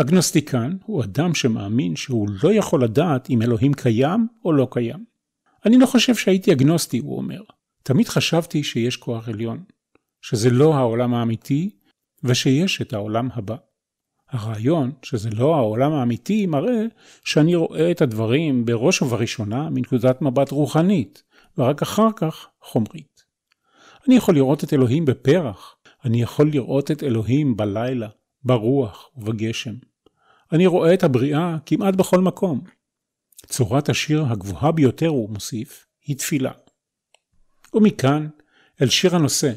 אגנוסטיקן 0.00 0.76
הוא 0.84 1.04
אדם 1.04 1.34
שמאמין 1.34 1.96
שהוא 1.96 2.28
לא 2.42 2.52
יכול 2.52 2.84
לדעת 2.84 3.30
אם 3.30 3.42
אלוהים 3.42 3.74
קיים 3.74 4.26
או 4.44 4.52
לא 4.52 4.68
קיים. 4.70 5.04
אני 5.66 5.78
לא 5.78 5.86
חושב 5.86 6.14
שהייתי 6.14 6.52
אגנוסטי, 6.52 6.98
הוא 6.98 7.16
אומר. 7.16 7.40
תמיד 7.82 8.08
חשבתי 8.08 8.64
שיש 8.64 8.96
כוח 8.96 9.28
עליון, 9.28 9.64
שזה 10.20 10.50
לא 10.50 10.74
העולם 10.74 11.14
האמיתי, 11.14 11.70
ושיש 12.24 12.82
את 12.82 12.92
העולם 12.92 13.28
הבא. 13.32 13.56
הרעיון 14.30 14.92
שזה 15.02 15.30
לא 15.30 15.54
העולם 15.54 15.92
האמיתי 15.92 16.46
מראה 16.46 16.84
שאני 17.24 17.54
רואה 17.54 17.90
את 17.90 18.02
הדברים 18.02 18.64
בראש 18.64 19.02
ובראשונה 19.02 19.70
מנקודת 19.70 20.22
מבט 20.22 20.50
רוחנית, 20.50 21.22
ורק 21.58 21.82
אחר 21.82 22.08
כך 22.16 22.48
חומרית. 22.62 23.24
אני 24.08 24.16
יכול 24.16 24.34
לראות 24.34 24.64
את 24.64 24.72
אלוהים 24.72 25.04
בפרח, 25.04 25.76
אני 26.04 26.22
יכול 26.22 26.50
לראות 26.50 26.90
את 26.90 27.02
אלוהים 27.02 27.56
בלילה, 27.56 28.08
ברוח 28.46 29.10
ובגשם. 29.16 29.74
אני 30.52 30.66
רואה 30.66 30.94
את 30.94 31.02
הבריאה 31.02 31.56
כמעט 31.66 31.94
בכל 31.94 32.20
מקום. 32.20 32.64
צורת 33.46 33.88
השיר 33.88 34.24
הגבוהה 34.24 34.72
ביותר, 34.72 35.08
הוא 35.08 35.30
מוסיף, 35.30 35.86
היא 36.06 36.16
תפילה. 36.16 36.52
ומכאן 37.74 38.28
אל 38.82 38.88
שיר 38.88 39.16
הנושא. 39.16 39.52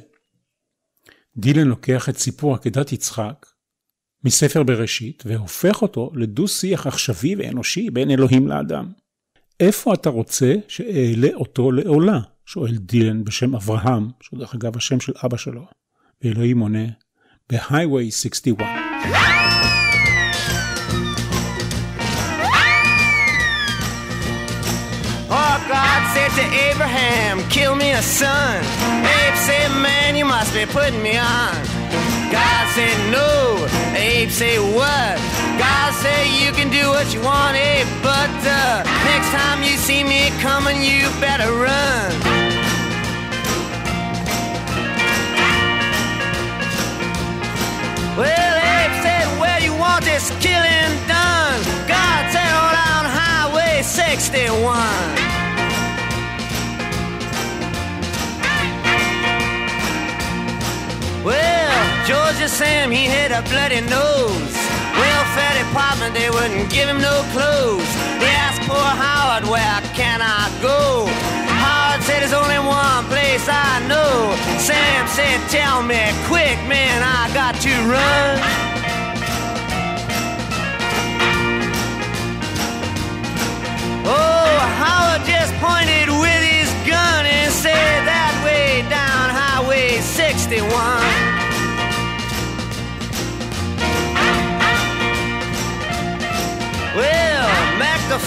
דילן 1.38 1.68
לוקח 1.68 2.10
את 2.10 2.18
סיפור 2.18 2.56
עקדת 2.56 2.92
יצחק 2.92 3.46
מספר 4.24 4.64
בראשית 4.64 5.24
והופך 5.26 5.82
אותו 5.82 6.12
לדו-שיח 6.16 6.88
עכשווי 6.88 7.36
ואנושי 7.36 7.90
בין 7.90 8.12
אלוהים 8.12 8.48
לאדם. 8.48 8.92
איפה 9.60 9.94
אתה 9.94 10.10
רוצה 10.10 10.56
שאעלה 10.68 11.30
אותו 11.34 11.72
לעולה? 11.72 12.20
שואל 12.46 12.78
דילן 12.78 13.24
בשם 13.24 13.56
אברהם, 13.56 14.10
שדרך 14.22 14.56
אגב 14.56 14.78
השם 14.78 15.00
של 15.00 15.14
אבא 15.26 15.38
שלו. 15.38 15.66
ואלוהים 16.22 16.60
עונה, 16.60 16.86
ב-Highway 17.50 18.12
61. 18.12 18.89
God 25.70 26.02
said 26.16 26.32
to 26.32 26.45
Abraham, 26.72 27.47
kill 27.50 27.76
me 27.76 27.91
a 27.91 28.02
son. 28.02 28.58
Abe 29.06 29.36
said, 29.36 29.70
man, 29.82 30.16
you 30.16 30.26
must 30.26 30.52
be 30.52 30.66
putting 30.66 31.04
me 31.04 31.16
on. 31.16 31.54
God 32.32 32.66
said, 32.74 32.97
no. 33.12 33.68
Abe 33.95 34.30
said, 34.30 34.60
what? 34.74 35.18
God 35.60 35.93
said, 35.93 36.26
you 36.41 36.52
can 36.54 36.72
do 36.72 36.89
what 36.89 37.14
you 37.14 37.22
want, 37.22 37.56
Abe, 37.56 37.86
but 38.02 38.34
uh, 38.45 38.84
next 39.06 39.30
time 39.30 39.62
you 39.62 39.78
see 39.78 40.04
me 40.04 40.32
coming, 40.41 40.82
you 40.82 41.08
better 41.22 41.52
run. 41.54 42.39
Well, 48.20 48.28
Abe 48.28 49.01
said, 49.01 49.39
where 49.39 49.61
you 49.61 49.74
want 49.74 50.03
this 50.03 50.30
killing 50.43 50.91
done? 51.07 51.55
God 51.88 52.22
said, 52.36 52.51
on 52.51 52.74
down 52.76 53.05
Highway 53.07 53.82
61. 53.82 54.59
Well, 61.24 62.05
Georgia 62.05 62.49
Sam, 62.49 62.91
he 62.91 63.05
had 63.05 63.32
a 63.32 63.41
bloody 63.47 63.80
nose. 63.88 64.55
Welfare 64.99 65.63
department, 65.63 66.13
they 66.13 66.30
wouldn't 66.30 66.70
give 66.70 66.89
him 66.89 66.99
no 66.99 67.24
clothes. 67.32 67.88
They 68.20 68.36
asked 68.36 68.67
poor 68.67 68.76
Howard, 68.76 69.47
where 69.47 69.80
can 69.95 70.20
I 70.22 70.51
go? 70.61 71.18
Said, 72.10 72.22
there's 72.24 72.34
only 72.34 72.57
one 72.57 73.05
place 73.05 73.45
I 73.47 73.86
know. 73.88 74.34
Sam 74.57 75.07
said, 75.07 75.47
tell 75.47 75.84
me 75.84 76.01
quick, 76.26 76.57
man, 76.66 77.03
I 77.05 77.32
got 77.36 77.53
to 77.62 77.70
run. 77.86 78.32
Oh, 84.10 84.57
Howard 84.82 85.22
just 85.28 85.53
pointed 85.62 86.10
with 86.10 86.43
his 86.49 86.70
gun 86.89 87.28
and 87.28 87.53
said 87.53 88.05
that 88.10 88.34
way 88.43 88.82
down 88.89 89.30
Highway 89.30 90.01
61. 90.01 91.18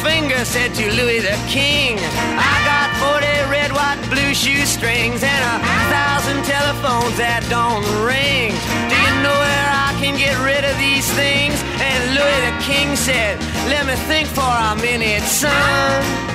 Finger 0.01 0.45
said 0.45 0.75
to 0.75 0.85
Louis 0.97 1.21
the 1.21 1.37
King, 1.49 1.99
I 2.01 2.55
got 2.65 2.89
40 2.99 3.53
red, 3.53 3.71
white, 3.73 4.01
blue 4.09 4.33
shoestrings 4.35 5.23
and 5.23 5.43
a 5.45 5.57
thousand 5.93 6.41
telephones 6.49 7.17
that 7.21 7.45
don't 7.53 7.85
ring. 8.01 8.57
Do 8.89 8.97
you 8.97 9.15
know 9.21 9.37
where 9.37 9.69
I 9.69 9.93
can 10.01 10.17
get 10.17 10.35
rid 10.41 10.65
of 10.65 10.75
these 10.81 11.05
things? 11.13 11.61
And 11.79 12.17
Louis 12.17 12.41
the 12.49 12.55
King 12.65 12.97
said, 12.97 13.37
Let 13.69 13.85
me 13.85 13.95
think 14.09 14.29
for 14.33 14.41
a 14.43 14.73
minute, 14.81 15.23
son. 15.29 16.33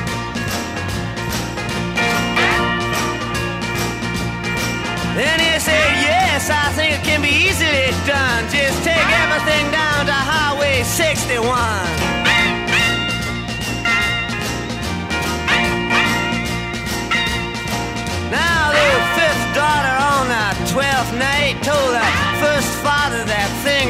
Then 5.17 5.39
he 5.41 5.51
said, 5.57 5.89
Yes, 6.05 6.49
I 6.53 6.69
think 6.77 6.93
it 6.93 7.03
can 7.03 7.21
be 7.25 7.33
easily 7.49 7.89
done. 8.05 8.45
Just 8.53 8.83
take 8.85 9.09
everything 9.25 9.65
down 9.73 10.05
to 10.05 10.13
Highway 10.13 10.83
61. 10.83 11.96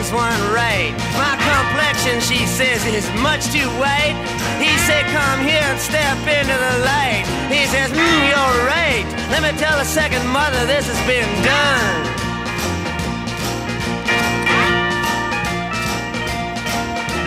Things 0.07 0.13
weren't 0.13 0.53
right. 0.53 0.93
My 1.15 1.35
complexion, 1.35 2.19
she 2.21 2.45
says, 2.45 2.85
is 2.85 3.09
much 3.21 3.45
too 3.51 3.67
white. 3.79 4.15
He 4.59 4.77
said, 4.85 5.05
come 5.11 5.39
here 5.41 5.63
and 5.63 5.79
step 5.79 6.17
into 6.19 6.53
the 6.53 6.77
light. 6.85 7.25
He 7.51 7.65
says, 7.67 7.91
mm, 7.91 8.29
you're 8.29 8.65
right. 8.67 9.05
Let 9.31 9.41
me 9.43 9.51
tell 9.57 9.77
the 9.77 9.85
second 9.85 10.25
mother 10.27 10.65
this 10.65 10.87
has 10.87 10.99
been 11.07 11.27
done. 11.43 12.05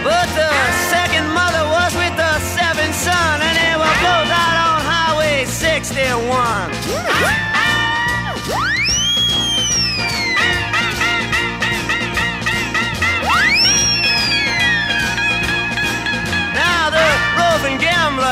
But 0.05 0.28
the 0.35 0.53
second 0.89 1.28
mother 1.33 1.64
was 1.68 1.95
with 1.95 2.16
the 2.16 2.39
seventh 2.57 2.95
son, 2.95 3.43
and 3.43 3.57
they 3.57 3.76
were 3.76 3.97
both 4.01 4.31
out 4.33 4.57
on 4.68 4.81
Highway 4.85 5.45
61. 5.45 7.50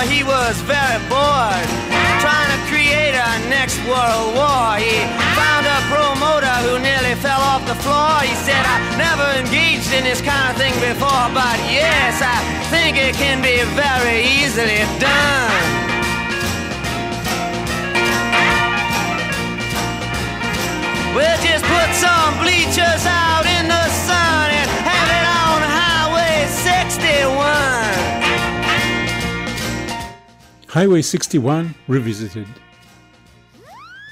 He 0.07 0.23
was 0.23 0.55
very 0.63 1.01
bored, 1.11 1.69
trying 2.23 2.51
to 2.55 2.61
create 2.71 3.15
a 3.19 3.31
next 3.51 3.79
world 3.91 4.35
war. 4.39 4.79
He 4.79 5.03
found 5.35 5.67
a 5.67 5.79
promoter 5.91 6.55
who 6.63 6.79
nearly 6.79 7.15
fell 7.19 7.41
off 7.41 7.67
the 7.67 7.75
floor. 7.83 8.21
He 8.23 8.35
said, 8.47 8.63
I 8.63 8.79
never 8.95 9.27
engaged 9.43 9.91
in 9.93 10.05
this 10.05 10.21
kind 10.21 10.51
of 10.51 10.57
thing 10.57 10.75
before, 10.79 11.27
but 11.35 11.59
yes, 11.67 12.23
I 12.23 12.39
think 12.71 12.97
it 12.97 13.15
can 13.17 13.43
be 13.43 13.65
very 13.75 14.23
easily 14.39 14.87
done. 15.03 15.89
We'll 21.17 21.41
just 21.43 21.65
put 21.65 21.89
some 21.99 22.39
bleachers 22.39 23.03
out 23.07 23.47
in 23.47 23.67
the 23.67 23.85
sun 24.07 24.28
Highway 30.69 31.03
61 31.03 31.65
Revisited. 31.89 32.59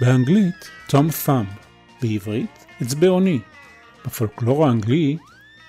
באנגלית, 0.01 0.71
תום 0.89 1.11
פאמב, 1.11 1.47
בעברית, 2.03 2.67
אצבעוני. 2.83 3.41
בפולקלור 4.07 4.67
האנגלי 4.67 5.17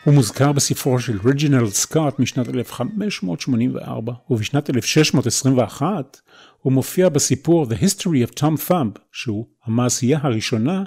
הוא 0.03 0.13
מוזכר 0.13 0.51
בספרו 0.51 0.99
של 0.99 1.19
רג'ינלד 1.25 1.69
סקוט 1.69 2.19
משנת 2.19 2.47
1584, 2.49 4.13
ובשנת 4.29 4.69
1621 4.69 6.21
הוא 6.61 6.73
מופיע 6.73 7.09
בסיפור 7.09 7.65
The 7.65 7.75
History 7.75 8.29
of 8.29 8.39
Tom 8.39 8.69
Thumb, 8.69 8.99
שהוא 9.11 9.45
המעשייה 9.65 10.19
הראשונה 10.21 10.83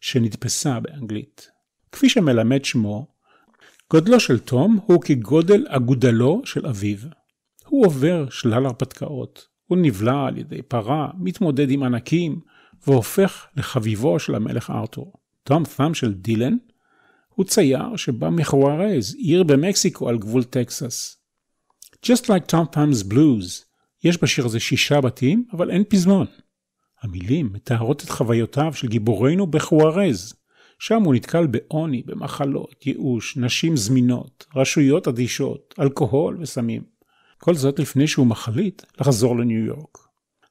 שנתפסה 0.00 0.80
באנגלית. 0.80 1.50
כפי 1.92 2.08
שמלמד 2.08 2.64
שמו, 2.64 3.06
גודלו 3.90 4.20
של 4.20 4.38
תום 4.38 4.78
הוא 4.86 5.02
כגודל 5.02 5.64
אגודלו 5.68 6.42
של 6.44 6.66
אביו. 6.66 6.98
הוא 7.72 7.86
עובר 7.86 8.28
שלל 8.30 8.66
הרפתקאות, 8.66 9.46
הוא 9.66 9.78
נבלע 9.78 10.24
על 10.26 10.38
ידי 10.38 10.62
פרה, 10.62 11.10
מתמודד 11.18 11.70
עם 11.70 11.82
ענקים, 11.82 12.40
והופך 12.86 13.46
לחביבו 13.56 14.18
של 14.18 14.34
המלך 14.34 14.70
ארתור. 14.70 15.12
תום 15.42 15.64
ת'אם 15.64 15.94
של 15.94 16.14
דילן 16.14 16.56
הוא 17.28 17.46
צייר 17.46 17.96
שבא 17.96 18.30
מחוארז, 18.30 19.14
עיר 19.14 19.42
במקסיקו 19.42 20.08
על 20.08 20.18
גבול 20.18 20.44
טקסס. 20.44 21.16
Just 22.06 22.24
like 22.24 22.52
Tom 22.52 22.74
Thumb's 22.74 23.12
Blues, 23.12 23.64
יש 24.04 24.22
בשיר 24.22 24.44
הזה 24.46 24.60
שישה 24.60 25.00
בתים, 25.00 25.44
אבל 25.52 25.70
אין 25.70 25.84
פזמון. 25.88 26.26
המילים 27.02 27.52
מתארות 27.52 28.04
את 28.04 28.10
חוויותיו 28.10 28.72
של 28.74 28.88
גיבורנו 28.88 29.46
בחוארז. 29.46 30.34
שם 30.78 31.02
הוא 31.02 31.14
נתקל 31.14 31.46
בעוני, 31.46 32.02
במחלות, 32.06 32.86
ייאוש, 32.86 33.36
נשים 33.36 33.76
זמינות, 33.76 34.46
רשויות 34.56 35.08
אדישות, 35.08 35.74
אלכוהול 35.80 36.38
וסמים. 36.40 36.91
כל 37.44 37.54
זאת 37.54 37.78
לפני 37.78 38.06
שהוא 38.06 38.26
מחליט 38.26 38.82
לחזור 39.00 39.38
לניו 39.38 39.64
יורק. 39.64 39.98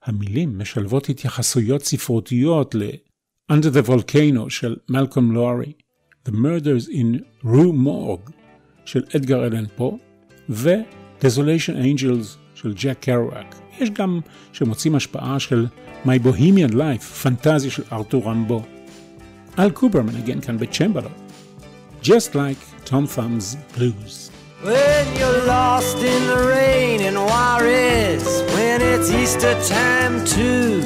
המילים 0.03 0.59
משלבות 0.59 1.09
התייחסויות 1.09 1.83
ספרותיות 1.83 2.75
ל- 2.75 2.89
Under 3.51 3.65
the 3.65 3.87
Volcano 3.87 4.49
של 4.49 4.75
מלקום 4.89 5.31
לוארי, 5.31 5.73
The 6.27 6.31
Murders 6.31 6.89
in 6.89 7.43
Rue 7.45 7.85
Morgue 7.85 8.31
של 8.85 9.03
אדגר 9.15 9.45
אלן 9.45 9.65
פה, 9.75 9.97
ו-Desolation 10.49 11.73
Angels 11.83 12.37
של 12.55 12.73
ג'ק 12.73 12.97
קרואק. 12.99 13.55
יש 13.79 13.89
גם 13.89 14.19
שמוצאים 14.53 14.95
השפעה 14.95 15.39
של 15.39 15.67
My 16.05 16.25
Bohemian 16.25 16.73
Life, 16.73 17.03
פנטזיה 17.03 17.71
של 17.71 17.83
ארתור 17.91 18.23
רמבו. 18.23 18.63
אל 19.59 19.71
קופר 19.71 20.01
מנגן 20.01 20.41
כאן 20.41 20.57
בצ'מבלו. 20.57 21.09
Just 22.03 22.33
like 22.33 22.87
Tom 22.87 23.17
Thumb's 23.17 23.77
Blues. 23.77 24.30
When 24.63 25.15
you're 25.17 25.45
lost 25.47 25.97
in 25.97 26.27
the 26.27 26.37
rain 26.55 27.01
in 27.01 27.15
Juarez, 27.15 28.23
when 28.53 28.79
it's 28.79 29.09
Easter 29.09 29.59
time 29.67 30.23
too. 30.23 30.83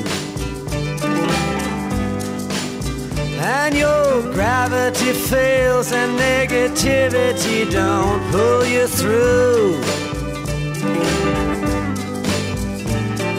And 3.38 3.76
your 3.76 4.22
gravity 4.32 5.12
fails 5.12 5.92
and 5.92 6.18
negativity 6.18 7.70
don't 7.70 8.32
pull 8.32 8.66
you 8.66 8.88
through. 8.88 9.82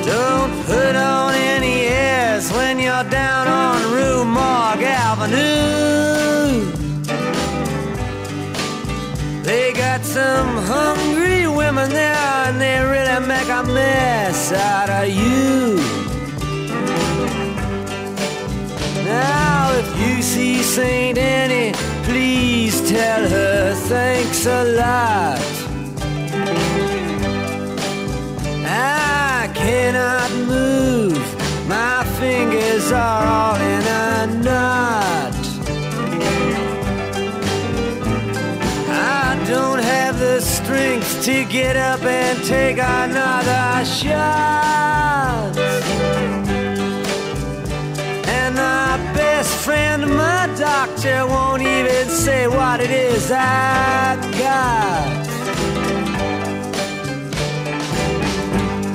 Don't 0.04 0.64
put 0.66 0.96
on 0.96 1.32
any 1.32 1.86
airs 1.86 2.52
when 2.52 2.78
you're 2.78 3.08
down 3.08 3.48
on 3.48 3.90
Rue 3.90 4.26
Morgue 4.26 4.82
Avenue. 4.82 5.85
They 9.46 9.72
got 9.72 10.04
some 10.04 10.56
hungry 10.56 11.46
women 11.46 11.90
there 11.90 12.16
and 12.48 12.60
they 12.60 12.80
really 12.82 13.24
make 13.28 13.48
a 13.48 13.62
mess 13.62 14.52
out 14.52 14.90
of 14.90 15.08
you. 15.08 15.76
Now, 19.04 19.70
if 19.78 19.88
you 20.00 20.20
see 20.20 20.64
Saint 20.64 21.16
Annie, 21.16 21.74
please 22.02 22.90
tell 22.90 23.28
her 23.28 23.74
thanks 23.86 24.46
a 24.46 24.64
lot. 24.82 25.38
I 28.66 29.48
cannot 29.54 30.28
move, 30.48 31.22
my 31.68 32.02
fingers 32.18 32.90
are 32.90 33.24
all 33.24 33.60
in 33.60 33.75
to 41.26 41.44
get 41.46 41.74
up 41.74 42.02
and 42.02 42.38
take 42.44 42.78
another 42.78 43.84
shot. 43.84 45.56
And 48.28 48.54
my 48.54 48.96
best 49.12 49.52
friend, 49.64 50.06
my 50.06 50.46
doctor, 50.56 51.26
won't 51.26 51.62
even 51.62 52.08
say 52.10 52.46
what 52.46 52.80
it 52.80 52.92
is 52.92 53.32
I 53.32 54.14
got. 54.38 55.26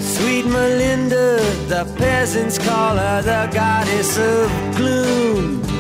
Sweet 0.02 0.46
Melinda, 0.46 1.38
the 1.68 1.84
peasants 1.98 2.58
call 2.58 2.96
her 2.96 3.22
the 3.22 3.50
goddess 3.54 4.18
of 4.18 4.50
gloom. 4.78 5.70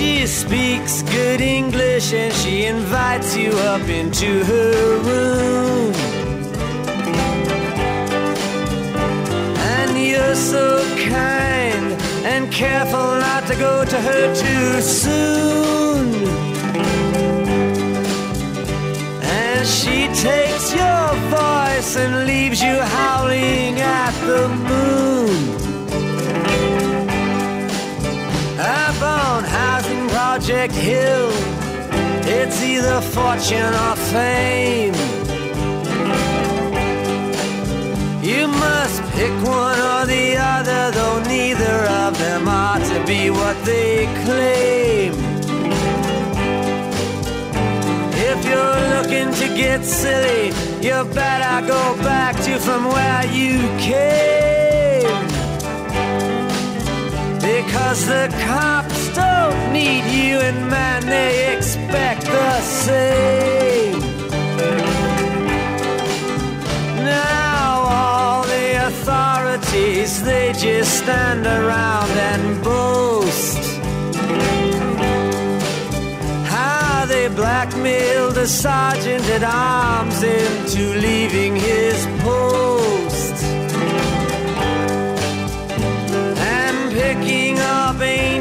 She 0.00 0.26
speaks 0.26 1.02
good 1.02 1.42
English 1.42 2.14
and 2.14 2.32
she 2.32 2.64
invites 2.64 3.36
you 3.36 3.50
up 3.50 3.86
into 3.86 4.42
her 4.44 4.98
room. 5.08 5.92
And 9.76 9.98
you're 9.98 10.34
so 10.34 10.80
kind 11.06 11.92
and 12.24 12.50
careful 12.50 13.10
not 13.26 13.46
to 13.48 13.54
go 13.56 13.84
to 13.84 14.00
her 14.00 14.34
too 14.34 14.80
soon. 14.80 16.14
And 19.22 19.68
she 19.68 20.08
takes 20.28 20.72
your 20.72 21.08
voice 21.28 21.96
and 21.96 22.26
leaves 22.26 22.62
you 22.62 22.76
howling 22.96 23.78
at 23.78 24.12
the 24.26 24.48
moon. 24.48 25.09
Project 30.42 30.72
Hill, 30.72 31.28
it's 32.24 32.62
either 32.62 33.02
fortune 33.02 33.74
or 33.74 33.94
fame. 33.94 34.94
You 38.24 38.48
must 38.48 39.02
pick 39.12 39.34
one 39.46 39.78
or 39.78 40.06
the 40.06 40.38
other, 40.38 40.92
though 40.92 41.22
neither 41.24 41.84
of 42.04 42.18
them 42.18 42.48
ought 42.48 42.82
to 42.88 43.06
be 43.06 43.28
what 43.28 43.62
they 43.66 44.06
claim. 44.24 45.12
If 48.30 48.38
you're 48.46 48.80
looking 48.94 49.34
to 49.40 49.46
get 49.54 49.84
silly, 49.84 50.54
you 50.80 51.04
better 51.12 51.66
go 51.66 52.02
back 52.02 52.34
to 52.44 52.58
from 52.58 52.86
where 52.86 53.26
you 53.26 53.58
came. 53.78 55.20
Because 57.42 58.06
the 58.06 58.34
cops 58.46 58.79
don't 59.50 59.72
need 59.72 60.04
you, 60.18 60.38
and 60.40 60.68
man, 60.68 61.04
they 61.06 61.56
expect 61.56 62.24
the 62.24 62.60
same. 62.60 64.00
Now, 67.16 67.68
all 67.98 68.42
the 68.44 68.68
authorities, 68.88 70.22
they 70.22 70.52
just 70.52 70.90
stand 71.02 71.46
around 71.46 72.10
and 72.30 72.62
boast. 72.62 73.62
How 76.54 77.06
they 77.06 77.28
blackmailed 77.28 78.36
a 78.38 78.46
sergeant 78.46 79.24
at 79.36 79.42
arms 79.42 80.22
into 80.22 80.82
leaving 81.06 81.56
his 81.56 81.98
post. 82.22 82.79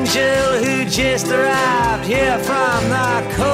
Angel 0.09 0.63
who 0.63 0.85
just 0.89 1.27
arrived 1.27 2.03
here 2.03 2.39
from 2.39 2.89
the 2.89 3.21
coast. 3.35 3.53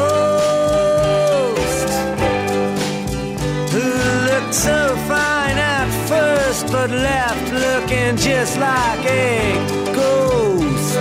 Who 3.74 3.84
looked 4.30 4.54
so 4.54 4.96
fine 5.06 5.58
at 5.58 5.90
first 6.08 6.72
but 6.72 6.92
left 6.92 7.52
looking 7.52 8.16
just 8.16 8.58
like 8.58 9.06
a 9.06 9.54
ghost. 9.94 10.96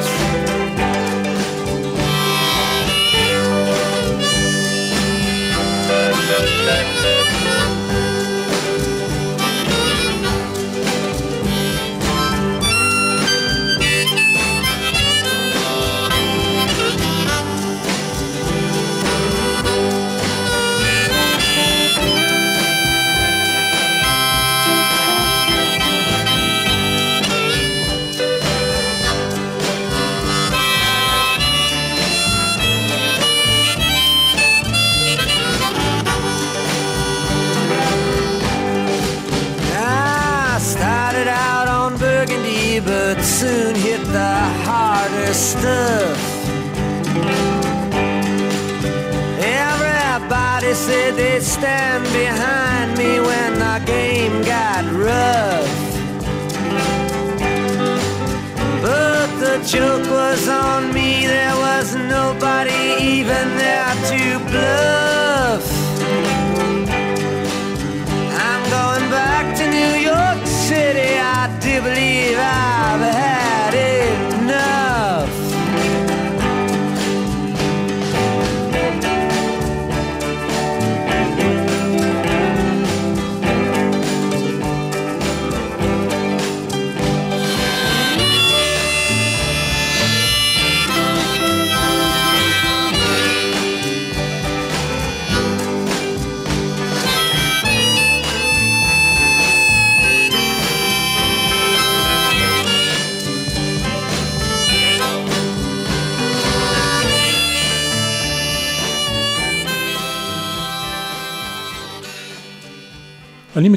I 6.67 7.43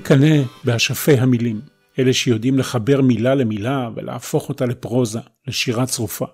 מקנא 0.08 0.44
באשפי 0.64 1.14
המילים, 1.14 1.62
אלה 2.00 2.14
שיודעים 2.14 2.60
לחבר 2.60 3.02
מילה 3.02 3.36
למילה 3.36 3.90
ולהפוך 3.96 4.50
אותה 4.50 4.66
לפרוזה, 4.66 5.20
לשירה 5.48 5.86
צרופה. 5.86 6.26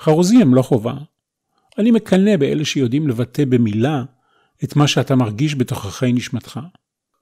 חרוזי 0.00 0.42
הם 0.42 0.54
לא 0.54 0.62
חובה. 0.62 0.94
אני 1.78 1.90
מקנא 1.90 2.36
באלה 2.36 2.64
שיודעים 2.64 3.08
לבטא 3.08 3.44
במילה 3.44 4.02
את 4.64 4.76
מה 4.76 4.88
שאתה 4.88 5.14
מרגיש 5.14 5.54
בתוככי 5.54 6.12
נשמתך. 6.12 6.60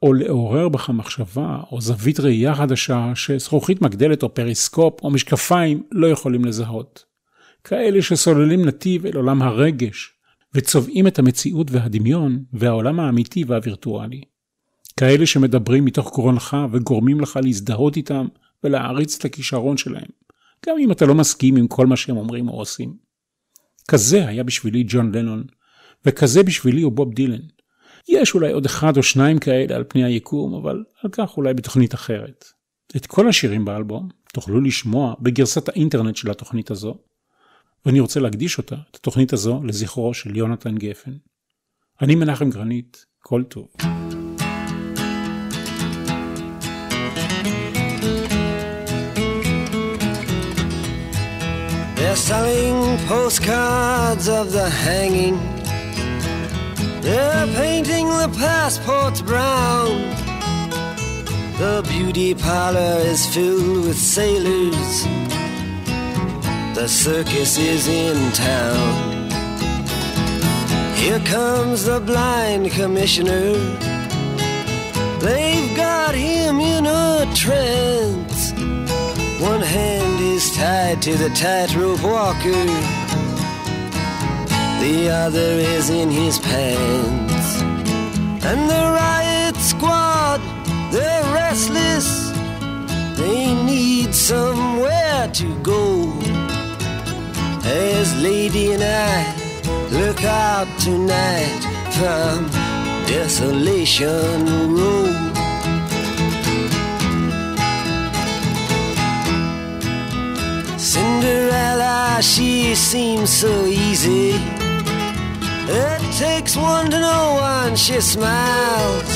או 0.03 0.13
לעורר 0.13 0.69
בך 0.69 0.91
מחשבה 0.91 1.61
או 1.73 1.81
זווית 1.81 2.21
ראייה 2.21 2.55
חדשה 2.55 3.13
שזכוכית 3.15 3.83
מגדלת 3.83 4.23
או 4.23 4.35
פריסקופ 4.35 5.01
או 5.03 5.11
משקפיים 5.11 5.83
לא 5.93 6.07
יכולים 6.07 6.45
לזהות. 6.45 7.05
כאלה 7.65 8.03
שסוללים 8.03 8.65
נתיב 8.65 9.07
אל 9.07 9.17
עולם 9.17 9.43
הרגש 9.43 10.13
וצובעים 10.55 11.07
את 11.07 11.19
המציאות 11.19 11.71
והדמיון 11.71 12.45
והעולם 12.53 13.01
האמיתי 13.01 13.45
והווירטואלי. 13.45 14.34
כאלה 15.01 15.27
שמדברים 15.27 15.85
מתוך 15.85 16.13
גרונך 16.15 16.57
וגורמים 16.73 17.21
לך 17.21 17.39
להזדהות 17.43 17.97
איתם 17.97 18.27
ולהעריץ 18.65 19.19
את 19.19 19.25
הכישרון 19.25 19.77
שלהם, 19.77 20.09
גם 20.67 20.77
אם 20.79 20.93
אתה 20.93 21.07
לא 21.07 21.15
מסכים 21.15 21.57
עם 21.57 21.69
כל 21.69 21.87
מה 21.87 21.97
שהם 21.97 22.17
אומרים 22.17 22.49
או 22.49 22.59
עושים. 22.59 22.97
כזה 23.89 24.29
היה 24.29 24.45
בשבילי 24.45 24.85
ג'ון 24.89 25.15
לנון, 25.15 25.45
וכזה 26.07 26.43
בשבילי 26.43 26.83
הוא 26.83 26.93
בוב 26.93 27.15
דילן. 27.15 27.43
יש 28.09 28.35
אולי 28.35 28.53
עוד 28.53 28.65
אחד 28.65 28.97
או 28.97 29.03
שניים 29.03 29.39
כאלה 29.39 29.77
על 29.77 29.85
פני 29.89 30.05
היקום, 30.05 30.55
אבל 30.55 30.85
על 31.03 31.11
כך 31.11 31.37
אולי 31.37 31.55
בתוכנית 31.55 31.95
אחרת. 31.95 32.45
את 32.97 33.07
כל 33.07 33.29
השירים 33.29 33.65
באלבום 33.65 34.09
תוכלו 34.33 34.61
לשמוע 34.61 35.15
בגרסת 35.21 35.69
האינטרנט 35.69 36.17
של 36.17 36.31
התוכנית 36.31 36.71
הזו, 36.71 36.95
ואני 37.87 38.01
רוצה 38.01 38.21
להקדיש 38.21 38.59
אותה, 38.59 38.77
את 38.91 38.97
התוכנית 38.97 39.33
הזו, 39.33 39.61
לזכרו 39.65 40.15
של 40.15 40.37
יונתן 40.37 40.79
גפן. 40.79 41.13
אני 42.03 42.15
מנחם 42.15 42.51
גרנית, 42.51 43.05
כל 43.19 43.43
טוב. 43.43 43.69
They're 52.05 52.17
selling 52.17 52.99
postcards 53.07 54.29
of 54.29 54.53
the 54.53 54.69
hanging 54.69 55.39
They're 57.01 57.47
painting 57.57 58.09
the 58.09 58.29
passports 58.39 59.23
brown. 59.23 59.89
The 61.57 61.83
beauty 61.89 62.35
parlor 62.35 62.99
is 63.13 63.25
filled 63.35 63.87
with 63.87 63.97
sailors. 63.97 65.05
The 66.75 66.89
circus 66.89 67.57
is 67.57 67.89
in 67.89 68.33
town. 68.33 69.31
Here 70.97 71.21
comes 71.21 71.87
the 71.87 72.01
blind 72.01 72.71
commissioner. 72.73 73.55
They've 75.21 75.75
got 75.75 76.15
him 76.15 76.61
in 76.61 76.85
a 76.85 77.27
trance. 77.35 78.34
One 79.51 79.61
hand 79.61 80.21
is 80.21 80.57
tied 80.57 81.03
to 81.03 81.13
the 81.17 81.31
tightrope 81.31 82.03
walker 82.03 83.03
the 84.85 85.09
other 85.09 85.51
is 85.75 85.89
in 85.89 86.11
his 86.11 86.39
pants. 86.39 87.63
And 88.45 88.69
the 88.69 88.85
riot 89.03 89.57
squad, 89.57 90.41
they're 90.93 91.25
restless, 91.33 92.31
they 93.17 93.55
need 93.65 94.15
somewhere 94.15 95.31
to 95.33 95.49
go. 95.63 96.13
As 97.65 98.15
Lady 98.23 98.73
and 98.75 98.85
I 98.85 99.17
look 99.91 100.23
out 100.23 100.69
tonight 100.81 101.63
from 101.97 102.51
Desolation 103.07 104.77
Row. 104.77 105.34
Cinderella, 110.85 112.19
she 112.21 112.75
seems 112.75 113.31
so 113.31 113.65
easy. 113.65 114.33
It 115.67 116.03
takes 116.19 116.59
one 116.59 116.91
to 116.91 117.01
know 117.01 117.39
one. 117.41 117.75
She 117.75 117.99
smiles 118.03 119.11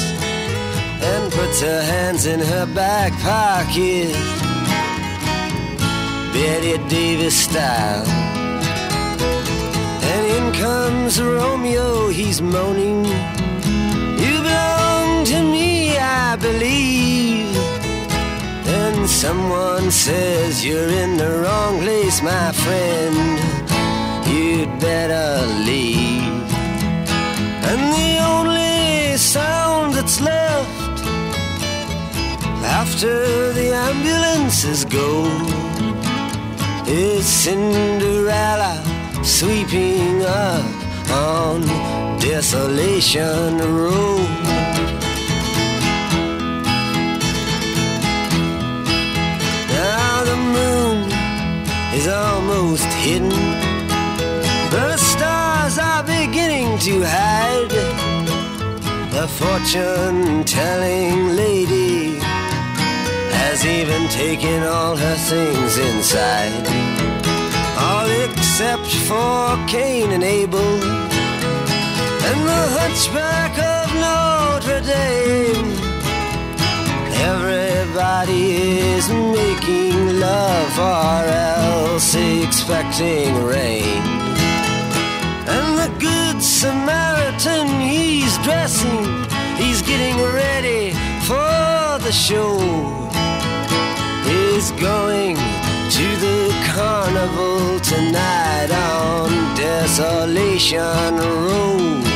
and 1.10 1.30
puts 1.30 1.60
her 1.60 1.82
hands 1.82 2.24
in 2.24 2.40
her 2.40 2.64
back 2.74 3.12
pocket. 3.20 4.14
Bette 6.32 6.78
Davis 6.88 7.36
style. 7.36 8.06
And 10.10 10.24
in 10.36 10.52
comes 10.58 11.20
Romeo, 11.20 12.08
he's 12.08 12.40
moaning. 12.40 13.04
You 14.24 14.34
belong 14.40 15.26
to 15.26 15.42
me, 15.42 15.98
I 15.98 16.34
believe. 16.36 17.57
Someone 19.08 19.90
says 19.90 20.64
you're 20.64 20.88
in 20.88 21.16
the 21.16 21.40
wrong 21.42 21.80
place, 21.80 22.22
my 22.22 22.52
friend. 22.52 23.16
You'd 24.28 24.78
better 24.78 25.46
leave. 25.64 26.52
And 27.70 27.80
the 27.98 28.10
only 28.32 29.16
sound 29.16 29.94
that's 29.94 30.20
left 30.20 31.02
after 32.80 33.52
the 33.54 33.72
ambulances 33.74 34.84
go 34.84 35.24
is 36.86 37.24
Cinderella 37.26 38.74
sweeping 39.24 40.22
up 40.22 40.64
on 41.10 41.62
Desolation 42.20 43.58
Row. 43.58 44.57
Is 51.94 52.06
almost 52.06 52.84
hidden 53.04 53.30
The 54.70 54.96
stars 54.96 55.78
are 55.78 56.02
beginning 56.02 56.78
to 56.80 57.02
hide. 57.02 57.70
The 59.16 59.26
fortune 59.26 60.44
telling 60.44 61.36
lady 61.36 62.18
has 63.40 63.64
even 63.64 64.08
taken 64.08 64.62
all 64.64 64.96
her 64.96 65.16
things 65.30 65.78
inside. 65.78 66.66
All 67.78 68.08
except 68.26 68.90
for 69.08 69.56
Cain 69.66 70.10
and 70.12 70.22
Abel 70.22 70.74
and 72.28 72.40
the 72.52 72.64
hunchback 72.78 73.54
of 73.58 73.86
Notre 74.04 74.82
Dame. 74.82 75.78
Is 78.00 79.08
making 79.10 80.20
love 80.20 80.78
or 80.78 81.28
else 81.28 82.14
expecting 82.14 83.34
rain. 83.44 84.02
And 85.48 85.76
the 85.76 85.90
good 85.98 86.40
Samaritan, 86.40 87.80
he's 87.80 88.38
dressing, 88.38 89.04
he's 89.56 89.82
getting 89.82 90.16
ready 90.32 90.92
for 91.26 91.98
the 91.98 92.12
show. 92.12 92.60
He's 94.30 94.70
going 94.80 95.34
to 95.34 96.06
the 96.24 96.54
carnival 96.72 97.80
tonight 97.80 98.70
on 98.70 99.56
Desolation 99.56 101.16
Row. 101.16 102.07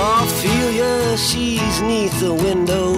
Ophelia, 0.00 1.16
she's 1.18 1.82
neath 1.82 2.18
the 2.20 2.32
window 2.32 2.94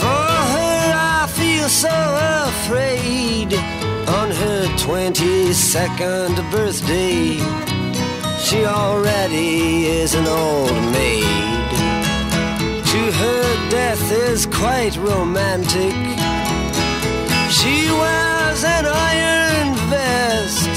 For 0.00 0.26
her, 0.54 0.92
I 1.20 1.26
feel 1.28 1.68
so 1.68 1.96
afraid 2.48 3.52
on 4.08 4.30
her 4.30 4.66
22nd 4.78 6.50
birthday. 6.50 7.36
She 8.38 8.64
already 8.64 9.86
is 9.86 10.14
an 10.14 10.26
old 10.26 10.72
maid. 10.92 11.70
To 12.92 13.02
her, 13.20 13.70
death 13.70 14.12
is 14.12 14.46
quite 14.46 14.96
romantic. 14.96 15.94
She 17.50 17.90
wears 18.00 18.64
an 18.64 18.86
iron 18.86 19.74
vest. 19.92 20.74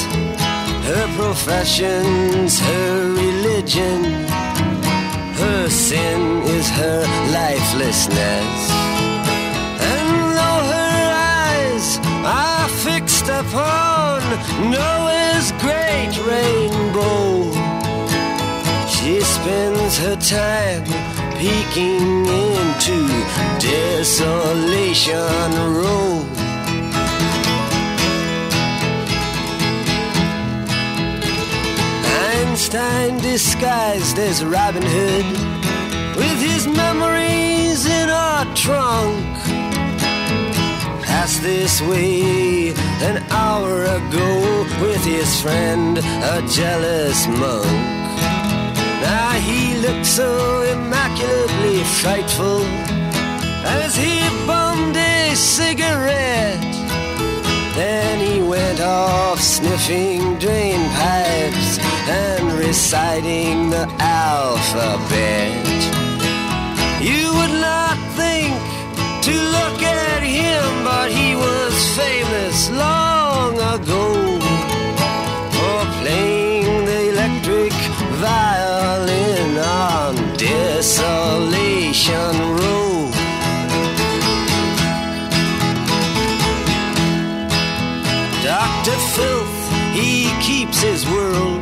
Her 0.90 1.08
profession's 1.16 2.60
her 2.60 3.14
religion. 3.14 4.47
Sin 5.78 6.42
is 6.58 6.68
her 6.70 7.02
lifelessness. 7.32 8.72
And 9.94 10.10
though 10.36 10.64
her 10.74 11.04
eyes 11.46 12.00
are 12.26 12.68
fixed 12.68 13.28
upon 13.30 14.22
Noah's 14.72 15.52
great 15.64 16.18
rainbow. 16.26 17.54
She 18.90 19.22
spends 19.22 19.98
her 20.00 20.18
time 20.18 20.84
peeking 21.38 22.26
into 22.26 22.98
Desolation 23.62 25.14
Row. 25.78 26.26
And 32.20 32.58
Frankenstein 32.58 33.18
disguised 33.20 34.18
as 34.18 34.44
Robin 34.44 34.82
Hood 34.84 35.57
with 36.18 36.40
his 36.42 36.68
memories 36.68 37.86
in 37.86 38.10
a 38.10 38.52
trunk. 38.56 39.24
Passed 41.04 41.42
this 41.44 41.80
way 41.82 42.74
an 43.10 43.18
hour 43.30 43.84
ago 43.84 44.32
with 44.82 45.04
his 45.06 45.30
friend, 45.42 46.00
a 46.34 46.38
jealous 46.50 47.28
monk. 47.28 48.08
Now 49.02 49.32
he 49.48 49.78
looked 49.86 50.08
so 50.08 50.64
immaculately 50.74 51.84
frightful 52.02 52.62
as 53.80 53.96
he 53.96 54.20
bummed 54.48 54.98
a 54.98 55.36
cigarette. 55.36 56.64
Then 57.76 58.20
he 58.28 58.42
went 58.42 58.80
off 58.82 59.40
sniffing 59.40 60.40
drain 60.40 60.82
pipes 60.96 61.78
and 62.10 62.52
reciting 62.54 63.70
the 63.70 63.86
alphabet. 64.00 65.77
You 67.00 67.32
would 67.38 67.62
not 67.62 67.96
think 68.16 68.56
to 69.22 69.32
look 69.32 69.84
at 69.84 70.24
him, 70.24 70.84
but 70.84 71.12
he 71.12 71.36
was 71.36 71.74
famous 71.96 72.72
long 72.72 73.54
ago 73.54 74.40
for 75.58 75.86
playing 76.02 76.86
the 76.86 77.10
electric 77.10 77.74
violin 78.18 79.60
on 79.60 80.16
Desolation 80.38 82.34
Row. 82.58 83.12
Dr. 88.42 88.98
Filth, 89.14 89.60
he 89.94 90.32
keeps 90.42 90.82
his 90.82 91.06
world 91.06 91.57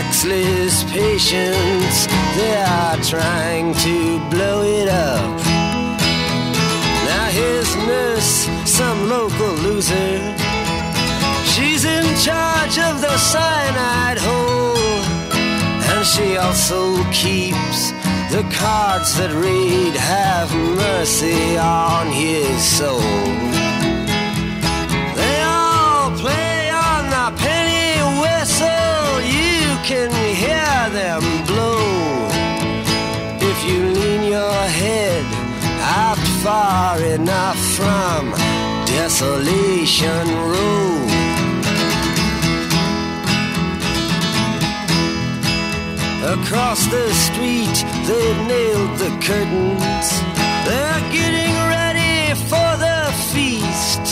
sexless 0.00 0.84
patients, 0.84 2.06
they 2.36 2.56
are 2.56 2.96
trying 3.02 3.74
to 3.74 4.18
blow 4.30 4.62
it 4.62 4.88
up. 4.88 5.36
Now 7.10 7.28
his 7.30 7.76
nurse, 7.76 8.48
some 8.64 9.10
local 9.10 9.52
loser, 9.66 10.12
she's 11.52 11.84
in 11.84 12.06
charge 12.26 12.78
of 12.78 13.02
the 13.02 13.16
cyanide 13.18 14.18
hole. 14.18 15.02
And 15.90 16.06
she 16.06 16.38
also 16.38 16.80
keeps 17.12 17.90
the 18.34 18.44
cards 18.58 19.18
that 19.18 19.32
read, 19.34 19.94
Have 19.94 20.50
mercy 20.86 21.58
on 21.58 22.06
his 22.06 22.56
soul. 22.78 23.59
Can 29.90 30.12
hear 30.36 30.88
them 30.90 31.20
blow. 31.46 32.28
If 33.40 33.58
you 33.68 33.86
lean 33.86 34.22
your 34.22 34.62
head 34.80 35.24
out 35.82 36.16
far 36.44 37.02
enough 37.02 37.58
from 37.74 38.30
Desolation 38.86 40.28
Row. 40.52 40.94
Across 46.38 46.86
the 46.86 47.12
street, 47.26 47.76
they've 48.06 48.42
nailed 48.46 48.96
the 48.96 49.10
curtains. 49.26 50.08
They're 50.66 51.04
getting 51.10 51.54
ready 51.66 52.34
for 52.48 52.70
the 52.86 53.10
feast. 53.32 54.04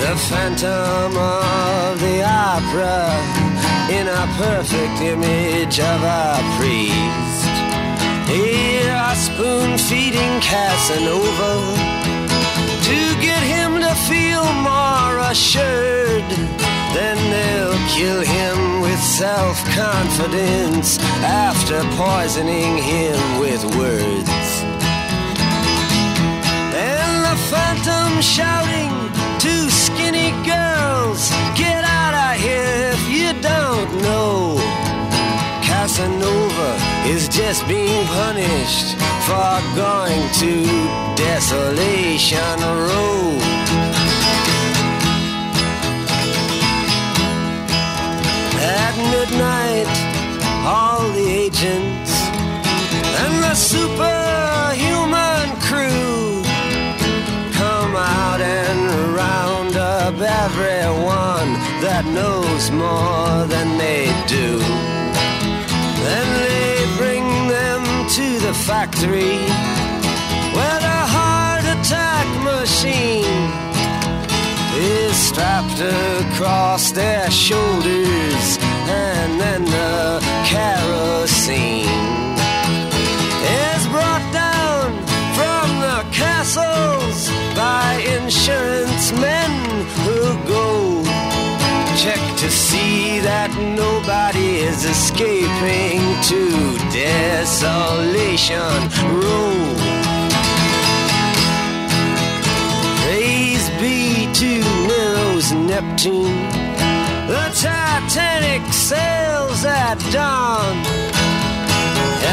The 0.00 0.16
phantom 0.30 1.14
of 1.18 2.00
the 2.00 2.22
opera 2.24 3.49
in 3.90 4.06
a 4.06 4.24
perfect 4.38 5.00
image 5.02 5.80
of 5.80 6.00
a 6.02 6.38
priest. 6.56 7.54
Here 8.30 8.92
are 8.92 9.16
spoon 9.16 9.76
feeding 9.78 10.34
Casanova 10.40 11.54
to 12.88 13.00
get 13.20 13.42
him 13.42 13.80
to 13.80 13.92
feel 14.08 14.46
more 14.70 15.18
assured. 15.30 16.30
Then 16.94 17.18
they'll 17.32 17.82
kill 17.96 18.22
him 18.36 18.80
with 18.80 19.00
self 19.00 19.56
confidence 19.74 20.98
after 21.22 21.82
poisoning 22.02 22.78
him 22.78 23.20
with 23.40 23.62
words. 23.76 24.48
And 26.90 27.12
the 27.26 27.36
phantom 27.50 28.22
shouting 28.22 28.79
you 33.32 33.42
don't 33.42 34.02
know. 34.02 34.56
Casanova 35.62 36.70
is 37.06 37.28
just 37.28 37.66
being 37.68 38.04
punished 38.06 38.96
for 39.26 39.60
going 39.76 40.22
to 40.40 40.64
Desolation 41.16 42.58
Row. 42.60 43.38
At 48.58 48.94
midnight, 49.14 49.88
all 50.66 51.08
the 51.12 51.28
agents 51.46 52.12
and 53.22 53.34
the 53.44 53.54
superhuman 53.54 55.48
crew 55.68 56.42
come 57.52 57.94
out 57.96 58.40
and 58.40 59.14
round 59.14 59.76
up 59.76 60.14
everyone 60.20 61.59
that 61.80 62.04
knows 62.04 62.70
more 62.70 63.46
than 63.48 63.78
they 63.78 64.04
do. 64.28 64.58
Then 66.04 66.26
they 66.44 66.74
bring 67.00 67.24
them 67.48 67.82
to 68.16 68.26
the 68.46 68.54
factory 68.54 69.38
where 70.56 70.80
the 70.88 71.00
heart 71.14 71.64
attack 71.76 72.26
machine 72.44 73.48
is 74.76 75.16
strapped 75.16 75.80
across 75.80 76.92
their 76.92 77.30
shoulders 77.30 78.58
and 78.88 79.40
then 79.40 79.64
the 79.64 80.20
kerosene 80.50 81.89
check 92.02 92.36
to 92.38 92.50
see 92.50 93.20
that 93.20 93.52
nobody 93.76 94.60
is 94.64 94.86
escaping 94.86 96.00
to 96.30 96.40
Desolation 96.96 98.80
Row. 99.20 99.52
Praise 103.04 103.68
be 103.76 104.32
to 104.40 104.64
Nero's 104.88 105.52
Neptune. 105.52 106.40
The 107.28 107.44
Titanic 107.60 108.64
sails 108.72 109.60
at 109.66 109.98
dawn. 110.10 110.80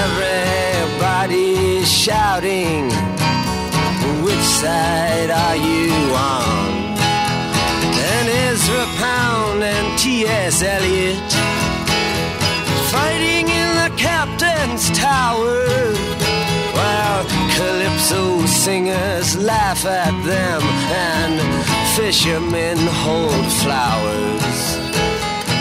Everybody's 0.06 1.92
shouting, 1.92 2.88
Which 4.24 4.46
side 4.62 5.30
are 5.30 5.58
you 5.58 5.92
on? 6.16 6.77
T.S. 10.18 10.64
Eliot 10.64 11.32
fighting 12.90 13.48
in 13.48 13.70
the 13.84 13.92
captain's 13.98 14.90
tower. 14.98 15.94
While 16.74 17.24
calypso 17.56 18.44
singers 18.48 19.38
laugh 19.38 19.86
at 19.86 20.16
them 20.26 20.64
and 21.14 21.38
fishermen 21.96 22.80
hold 23.06 23.46
flowers. 23.62 24.58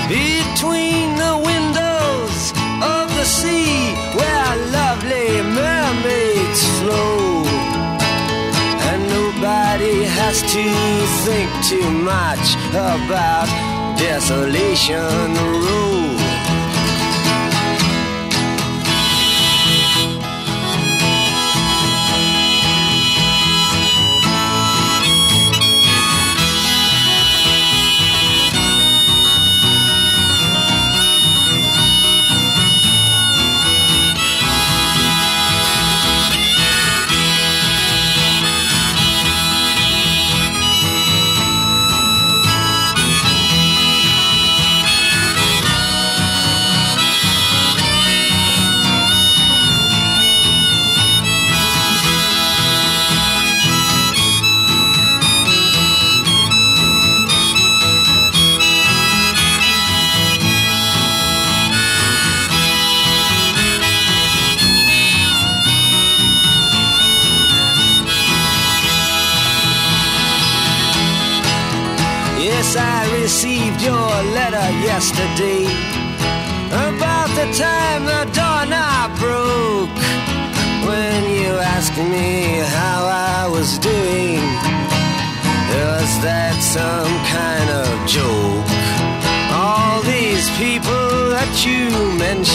Between 0.09 1.17
the 1.21 1.37
windows 1.51 2.39
of 2.81 3.13
the 3.13 3.27
sea 3.27 3.93
where 4.17 4.57
lovely 4.81 5.33
mermaids 5.61 6.63
flow. 6.81 7.45
And 8.89 9.03
nobody 9.19 10.05
has 10.19 10.41
to 10.41 10.65
think 11.27 11.51
too 11.69 11.91
much 11.91 12.55
about 12.73 13.76
Desolation 13.97 15.35
Road. 15.35 15.96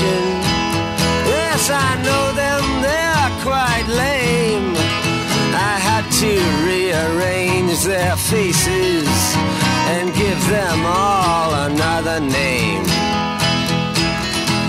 Mentioned, 0.01 0.43
yes, 1.25 1.69
I 1.69 1.95
know 2.05 2.25
them, 2.33 2.63
they're 2.81 3.31
quite 3.43 3.87
lame. 3.87 4.75
I 5.53 5.75
had 5.79 6.05
to 6.21 6.33
rearrange 6.65 7.83
their 7.83 8.15
faces 8.15 9.07
and 9.93 10.13
give 10.13 10.41
them 10.49 10.85
all 10.85 11.53
another 11.53 12.19
name. 12.19 12.83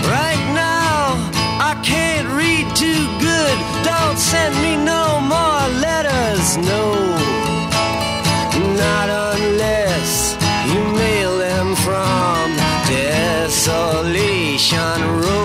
Right 0.05 0.43
now, 0.53 1.17
I 1.59 1.79
can't 1.83 2.27
read 2.29 2.75
too 2.75 3.05
good. 3.19 3.57
Don't 3.83 4.17
send 4.17 4.55
me 4.61 4.75
no 4.77 5.19
more 5.21 5.63
letters, 5.79 6.57
no 6.57 7.22
On 14.75 15.01
a 15.01 15.21
Road. 15.21 15.42